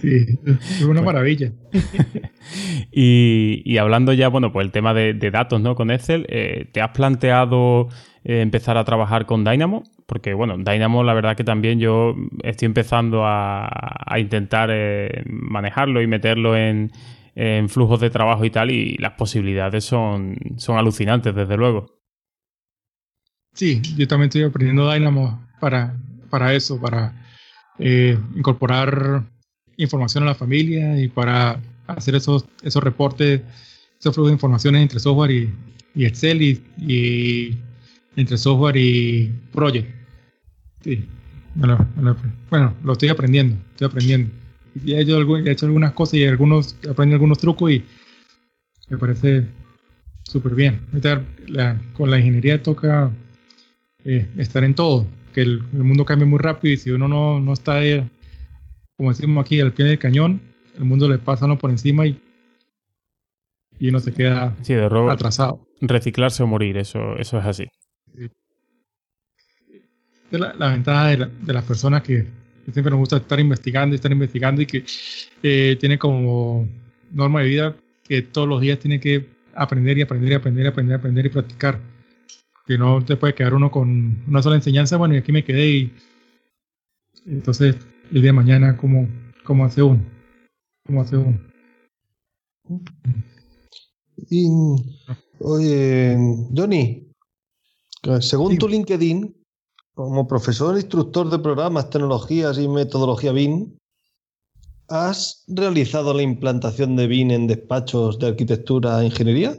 [0.00, 1.52] Sí, es una maravilla.
[2.92, 5.74] y, hablando ya, bueno, pues el tema de, datos, ¿no?
[5.74, 7.88] Con Excel, eh, ¿te has planteado
[8.24, 9.82] eh, empezar a trabajar con Dynamo?
[10.06, 12.14] Porque, bueno, Dynamo, la verdad que también yo
[12.44, 13.68] estoy empezando a,
[14.18, 16.92] intentar eh, manejarlo y meterlo en,
[17.68, 21.96] flujos de trabajo y tal, y las posibilidades son, son alucinantes, desde luego.
[23.52, 25.94] Sí, yo también estoy aprendiendo Dynamo para,
[26.30, 27.14] para eso, para
[27.78, 29.24] eh, incorporar
[29.76, 33.42] información a la familia y para hacer esos, esos reportes,
[33.98, 37.58] esos flujos de informaciones entre software y, Excel y,
[38.16, 39.88] entre software y Project.
[40.82, 41.06] Sí.
[41.54, 44.30] Bueno, lo estoy aprendiendo, estoy aprendiendo.
[44.84, 47.84] He hecho, he hecho algunas cosas y algunos aprendí algunos trucos y
[48.88, 49.46] me parece
[50.22, 50.80] súper bien.
[51.94, 53.10] con la ingeniería toca
[54.04, 55.06] eh, estar en todo
[55.36, 58.08] que el, mundo cambia muy rápido y si uno no, no está, eh,
[58.96, 60.40] como decimos aquí, al pie del cañón,
[60.78, 62.18] el mundo le pasa uno por encima y,
[63.78, 64.56] y uno se queda
[65.10, 65.60] atrasado.
[65.82, 67.66] Reciclarse o morir, eso, eso es así.
[70.30, 72.26] La, la, ventaja de, las personas que,
[72.72, 74.84] siempre nos gusta estar investigando y estar investigando y que
[75.42, 76.68] eh, tiene como
[77.12, 80.68] norma de vida que todos los días tiene que aprender y aprender y aprender y
[80.68, 81.80] aprender, aprender y practicar.
[82.66, 85.68] Que no te puede quedar uno con una sola enseñanza, bueno, y aquí me quedé
[85.68, 85.92] y
[87.26, 87.76] entonces
[88.12, 89.08] el día de mañana, ¿cómo,
[89.44, 90.04] cómo hace uno?
[90.84, 91.40] ¿Cómo hace uno?
[94.30, 94.48] Y,
[95.40, 96.16] oye,
[96.56, 97.08] Johnny,
[98.20, 99.34] según tu LinkedIn,
[99.96, 103.78] como profesor e instructor de programas, tecnologías y metodología BIM,
[104.88, 109.56] ¿has realizado la implantación de BIM en despachos de arquitectura e ingeniería?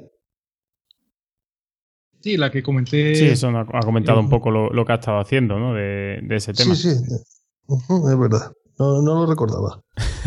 [2.21, 3.15] Sí, la que comenté.
[3.15, 5.73] Sí, eso ha comentado un poco lo, que ha estado haciendo, ¿no?
[5.73, 6.75] De, ese tema.
[6.75, 7.15] Sí, sí,
[8.11, 8.53] es verdad.
[8.79, 9.81] No, lo recordaba.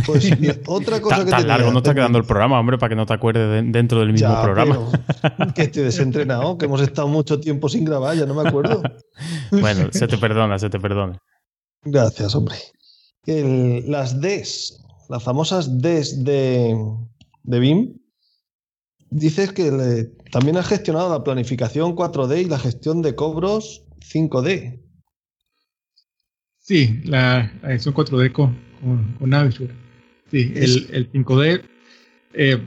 [0.06, 0.28] Pues
[0.66, 3.12] otra cosa que tan largo no está quedando el programa, hombre, para que no te
[3.12, 4.90] acuerdes dentro del mismo programa.
[5.54, 8.82] que estoy desentrenado, que hemos estado mucho tiempo sin grabar, ya no me acuerdo.
[9.52, 11.18] bueno, se te perdona, se te perdona.
[11.84, 12.56] Gracias, hombre.
[13.24, 16.76] las Ds, las famosas Ds de,
[17.44, 18.00] de BIM,
[19.10, 24.89] dices que también has gestionado la planificación 4D y la gestión de cobros 5D.
[26.70, 28.56] Sí, la, edición 4D con,
[29.18, 29.74] con, Navisure.
[30.30, 31.64] Sí, el, 5D.
[32.32, 32.58] Eh,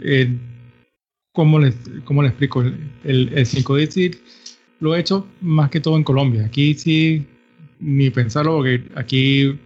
[0.00, 0.38] eh,
[1.32, 1.74] ¿cómo, les,
[2.04, 2.62] ¿Cómo le explico?
[3.02, 4.10] El, 5D sí
[4.78, 6.44] lo he hecho más que todo en Colombia.
[6.44, 7.26] Aquí sí,
[7.80, 9.58] ni pensarlo, porque aquí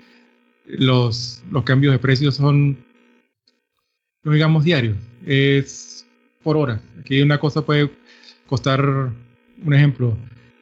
[0.65, 2.79] los, los cambios de precios son,
[4.25, 4.97] digamos, diarios.
[5.27, 6.07] Es
[6.43, 6.81] por hora.
[6.99, 7.91] Aquí una cosa puede
[8.47, 10.17] costar, un ejemplo,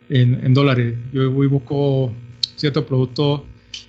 [0.09, 0.97] en, dólares.
[1.13, 2.13] Yo voy y busco
[2.57, 3.45] cierto producto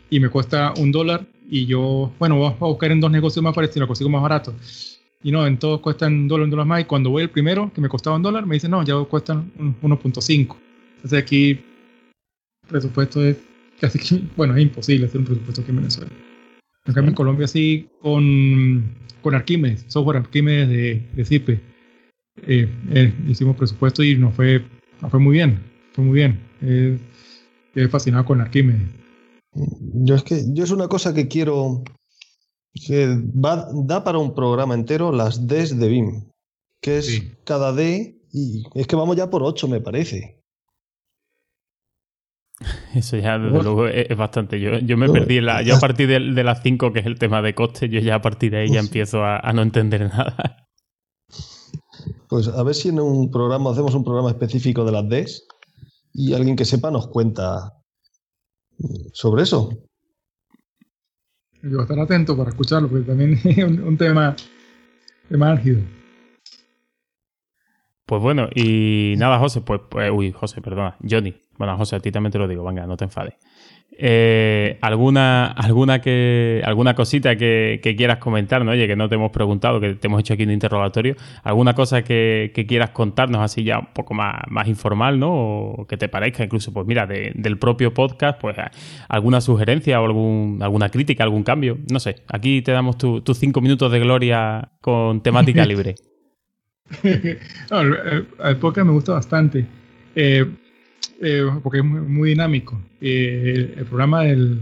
[0.09, 3.53] y me cuesta un dólar y yo, bueno, voy a buscar en dos negocios más
[3.53, 4.53] parecidos y lo consigo más barato.
[5.23, 6.81] Y no, en todos cuestan un dólar, un dólar más.
[6.81, 9.51] Y cuando voy el primero, que me costaba un dólar, me dicen, no, ya cuestan
[9.57, 10.55] 1.5.
[10.95, 11.63] Entonces aquí el
[12.67, 13.37] presupuesto es
[13.79, 16.11] casi que, bueno, es imposible hacer un presupuesto aquí en Venezuela.
[16.85, 18.83] En cambio, en Colombia sí, con,
[19.21, 21.59] con Arquímedes, software Arquímedes de, de CIPE,
[22.45, 24.63] eh, eh, hicimos presupuesto y nos fue,
[25.01, 25.59] nos fue muy bien
[25.97, 26.39] muy bien.
[26.61, 26.99] Eh,
[27.73, 28.89] quedé fascinado con Arquímedes.
[30.03, 31.83] Yo es que yo es una cosa que quiero
[32.85, 36.31] que va, da para un programa entero las Ds de BIM,
[36.81, 40.43] que es cada D y es que vamos ya por 8 me parece.
[42.95, 44.59] Eso ya desde luego es, bastante.
[44.59, 47.41] Yo, yo me perdí la, yo a partir de, las 5 que es el tema
[47.41, 50.67] de coste, yo ya a partir de ahí ya empiezo a, a no entender nada.
[52.29, 55.47] Pues a ver si en un programa hacemos un programa específico de las Ds
[56.17, 57.73] y alguien que sepa nos cuenta
[59.13, 59.69] sobre eso.
[61.61, 64.35] Yo voy a estar atento para escucharlo, porque también es un, tema,
[65.29, 65.81] tema álgido.
[68.07, 71.35] Pues bueno, y nada, José, pues, pues, uy, José, perdona, Johnny.
[71.57, 73.35] Bueno, José, a ti también te lo digo, venga, no te enfades.
[73.99, 78.63] Eh, ¿alguna, alguna, que, ¿Alguna cosita que, quieras comentar?
[78.63, 78.71] ¿no?
[78.71, 81.15] Oye, que no te hemos preguntado, que te hemos hecho aquí un interrogatorio.
[81.43, 85.33] ¿Alguna cosa que, quieras contarnos así ya un poco más, más informal, ¿no?
[85.33, 88.55] O que te parezca incluso, pues mira, del propio podcast, pues
[89.09, 91.79] alguna sugerencia o algún, alguna crítica, algún cambio.
[91.91, 95.95] No sé, aquí te damos tus cinco minutos de gloria con temática libre.
[97.03, 99.65] el, podcast me gusta bastante.
[100.15, 100.45] Eh,
[101.21, 102.79] eh, porque es muy, dinámico.
[103.01, 104.59] Eh, el, programa del,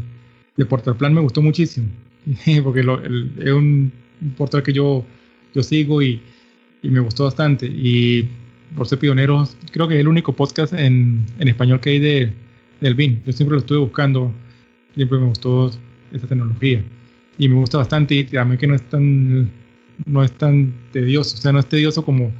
[0.55, 1.87] de Portal Plan me gustó muchísimo,
[2.63, 3.91] porque es un,
[4.37, 5.05] portal que yo,
[5.53, 6.21] yo sigo y,
[6.81, 7.65] y, me gustó bastante.
[7.67, 8.29] Y
[8.75, 12.33] por ser pioneros, creo que es el único podcast en, en español que hay de,
[12.81, 13.21] del BIN.
[13.25, 14.31] Yo siempre lo estuve buscando,
[14.95, 15.71] siempre me gustó
[16.11, 16.83] esta tecnología.
[17.37, 19.51] Y me gusta bastante y también que no es tan,
[20.05, 22.31] no es tan tedioso, o sea, no es tedioso como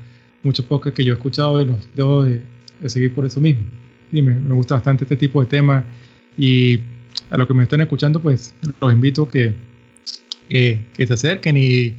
[0.42, 2.42] muchos podcasts que yo he escuchado y los debo de
[2.86, 3.66] seguir por eso mismo
[4.12, 5.84] y me, gusta bastante este tipo de temas.
[6.38, 6.80] Y
[7.30, 9.54] a los que me están escuchando, pues los invito a que,
[10.50, 11.96] que, se acerquen y,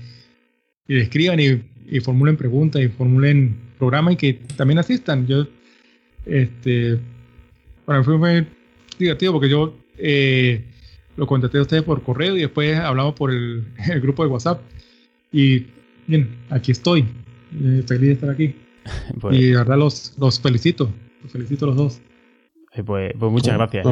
[0.88, 5.26] y escriban y, y, formulen preguntas y formulen programas y que también asistan.
[5.26, 5.46] Yo,
[6.26, 6.98] este,
[7.84, 8.46] para mí fue muy
[8.98, 10.64] divertido porque yo eh,
[11.16, 13.64] lo contacté a ustedes por correo y después hablamos por el,
[14.02, 14.60] grupo de WhatsApp.
[15.32, 15.66] Y
[16.06, 17.06] bien, aquí estoy.
[17.62, 18.54] Eh, feliz de estar aquí.
[19.32, 20.88] Y de verdad los, los felicito
[21.28, 22.00] felicito a los dos.
[22.76, 23.86] Eh, pues, pues, muchas gracias.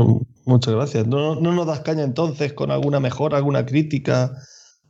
[0.45, 1.07] muchas gracias.
[1.07, 4.33] ¿No, nos das caña entonces con alguna mejora, alguna crítica?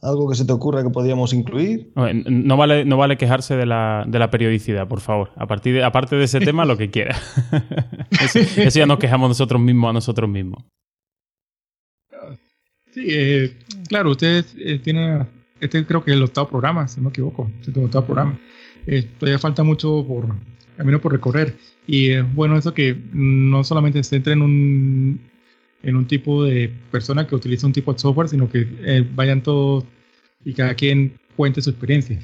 [0.02, 1.92] ¿Algo que se te ocurra que podríamos incluir?
[1.94, 5.30] No vale, no vale quejarse de la, de la periodicidad, por favor.
[5.36, 7.16] A partir de, aparte de ese tema, lo que quiera.
[8.20, 10.62] eso, ya nos quejamos nosotros mismos a nosotros mismos.
[12.92, 13.56] Sí, eh,
[13.88, 15.26] claro, ustedes eh, tienen,
[15.58, 18.04] este creo que es el octavo programa, si no me equivoco, este es el octavo
[18.06, 18.38] programa.
[19.18, 20.26] todavía falta mucho por
[20.76, 21.56] camino por recorrer.
[21.86, 25.20] Y es bueno eso que no solamente se centra en un,
[25.82, 29.42] en un tipo de persona que utiliza un tipo de software, sino que eh, vayan
[29.42, 29.84] todos
[30.44, 32.18] y cada quien cuente su experiencia.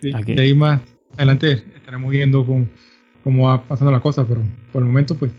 [0.00, 0.80] De ahí más
[1.16, 2.44] adelante estaremos viendo
[3.24, 4.42] cómo, va pasando la cosa, pero
[4.72, 5.32] por el momento pues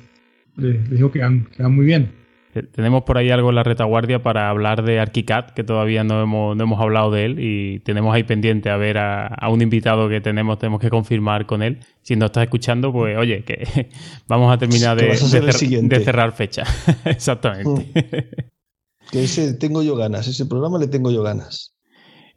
[0.57, 2.11] les, digo que van, muy bien.
[2.52, 6.58] Tenemos por ahí algo en la retaguardia para hablar de ArchiCAD, que todavía no hemos,
[6.58, 10.20] no hemos hablado de él y tenemos ahí pendiente a ver a, un invitado que
[10.20, 11.80] tenemos, tenemos que confirmar con él.
[12.02, 13.89] Si nos estás escuchando, pues oye, que
[14.28, 16.64] vamos a terminar de, cerrar fecha.
[17.06, 17.70] Exactamente.
[17.93, 19.10] Mm.
[19.12, 21.76] que ese tengo yo ganas, ese programa le tengo yo ganas.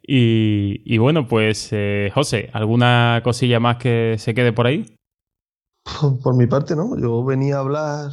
[0.05, 4.97] Y, bueno, pues eh, José, ¿alguna cosilla más que se quede por ahí?
[6.21, 6.99] Por mi parte, no.
[6.99, 8.11] Yo venía a hablar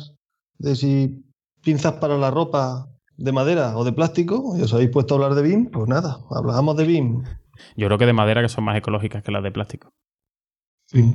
[0.58, 1.24] de si
[1.62, 2.86] pinzas para la ropa
[3.16, 6.18] de madera o de plástico y os habéis puesto a hablar de BIM, pues nada,
[6.30, 7.22] hablábamos de BIM.
[7.76, 9.92] Yo creo que de madera que son más ecológicas que las de plástico.
[10.86, 11.14] Sí,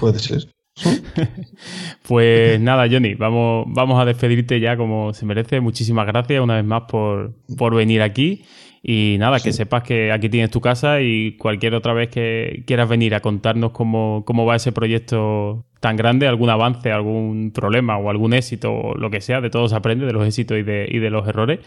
[0.00, 0.48] puede ser.
[2.06, 5.60] pues nada, Johnny, vamos, vamos a despedirte ya como se merece.
[5.60, 8.44] Muchísimas gracias una vez más por, por venir aquí.
[8.88, 12.88] Y nada, que sepas que aquí tienes tu casa y cualquier otra vez que quieras
[12.88, 18.10] venir a contarnos cómo, cómo va ese proyecto tan grande, algún avance, algún problema o
[18.10, 20.86] algún éxito o lo que sea, de todo se aprende, de los éxitos y de,
[20.88, 21.58] y de los errores,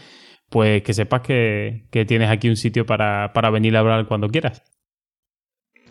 [0.48, 4.62] pues que sepas que, tienes aquí un sitio para, venir a hablar cuando quieras.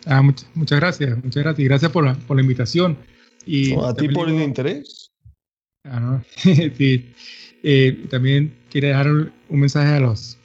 [0.06, 1.60] Ah, muchas gracias, muchas gracias.
[1.60, 2.98] Y gracias por la, por la invitación.
[3.46, 5.12] Y ¿A ti por el interés?
[5.84, 6.24] Ah, no.
[6.34, 7.12] sí.
[7.62, 10.39] Eh, también quiero dejar un mensaje a los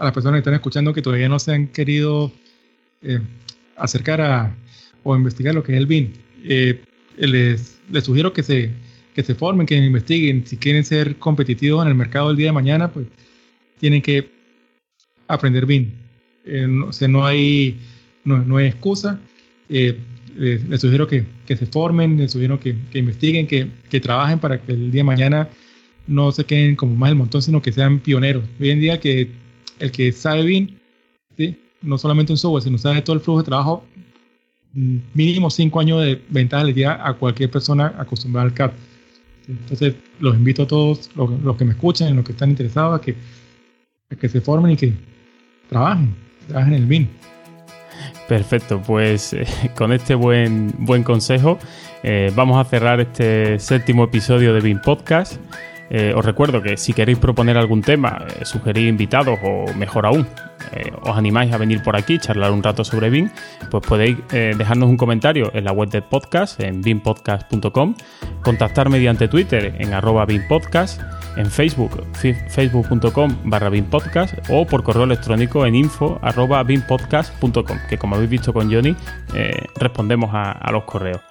[0.00, 2.32] a las personas que están escuchando que todavía no se han querido
[3.02, 3.20] eh,
[3.76, 4.56] acercar a,
[5.02, 6.14] o investigar lo que es el BIN.
[6.42, 6.82] Eh,
[7.18, 8.70] les, les, sugiero que se,
[9.14, 10.46] que se formen, que investiguen.
[10.46, 13.08] Si quieren ser competitivos en el mercado del día de mañana, pues
[13.78, 14.30] tienen que
[15.28, 15.92] aprender BIN.
[16.46, 17.78] Eh, no, o sea, no hay,
[18.24, 19.20] no, no hay excusa.
[19.68, 24.62] les, sugiero que, que, se formen, les sugiero que, que investiguen, que, que trabajen para
[24.62, 25.48] que el día de mañana
[26.06, 28.44] no se queden como más el montón, sino que sean pioneros.
[28.58, 29.28] Hoy en día que
[29.80, 30.78] el que sabe bien,
[31.36, 31.56] ¿sí?
[31.82, 33.84] no solamente un software, sino sabe todo el flujo de trabajo,
[34.74, 38.72] mm, mínimo cinco años de ventaja le da a cualquier persona acostumbrada al CAD.
[39.48, 43.16] Entonces, los invito a todos los, que me escuchan, los que están interesados, a que,
[44.20, 44.92] que se formen y que
[45.68, 46.14] trabajen,
[46.46, 47.08] trabajen en el BIM.
[48.28, 49.44] Perfecto, pues eh,
[49.76, 51.58] con este buen, buen consejo
[52.02, 55.38] eh, vamos a cerrar este séptimo episodio de BIM Podcast.
[55.90, 60.24] Eh, os recuerdo que si queréis proponer algún tema, eh, sugerir invitados o mejor aún,
[60.72, 63.28] eh, os animáis a venir por aquí, charlar un rato sobre BIM,
[63.70, 67.94] pues podéis dejarnos un comentario en la web del podcast, en bimpodcast.com,
[68.42, 71.02] contactar mediante Twitter en arroba bimpodcast,
[71.36, 72.04] en Facebook,
[72.48, 78.52] facebook.com barra bimpodcast o por correo electrónico en info arroba bimpodcast.com, que como habéis visto
[78.52, 78.94] con Johnny,
[79.76, 81.29] respondemos a los correos.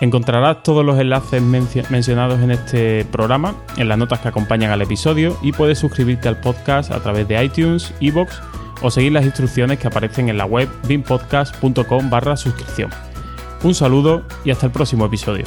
[0.00, 5.38] Encontrarás todos los enlaces mencionados en este programa en las notas que acompañan al episodio
[5.42, 8.40] y puedes suscribirte al podcast a través de iTunes, iBox
[8.82, 12.90] o seguir las instrucciones que aparecen en la web bimpodcast.com barra suscripción.
[13.62, 15.44] Un saludo y hasta el próximo episodio.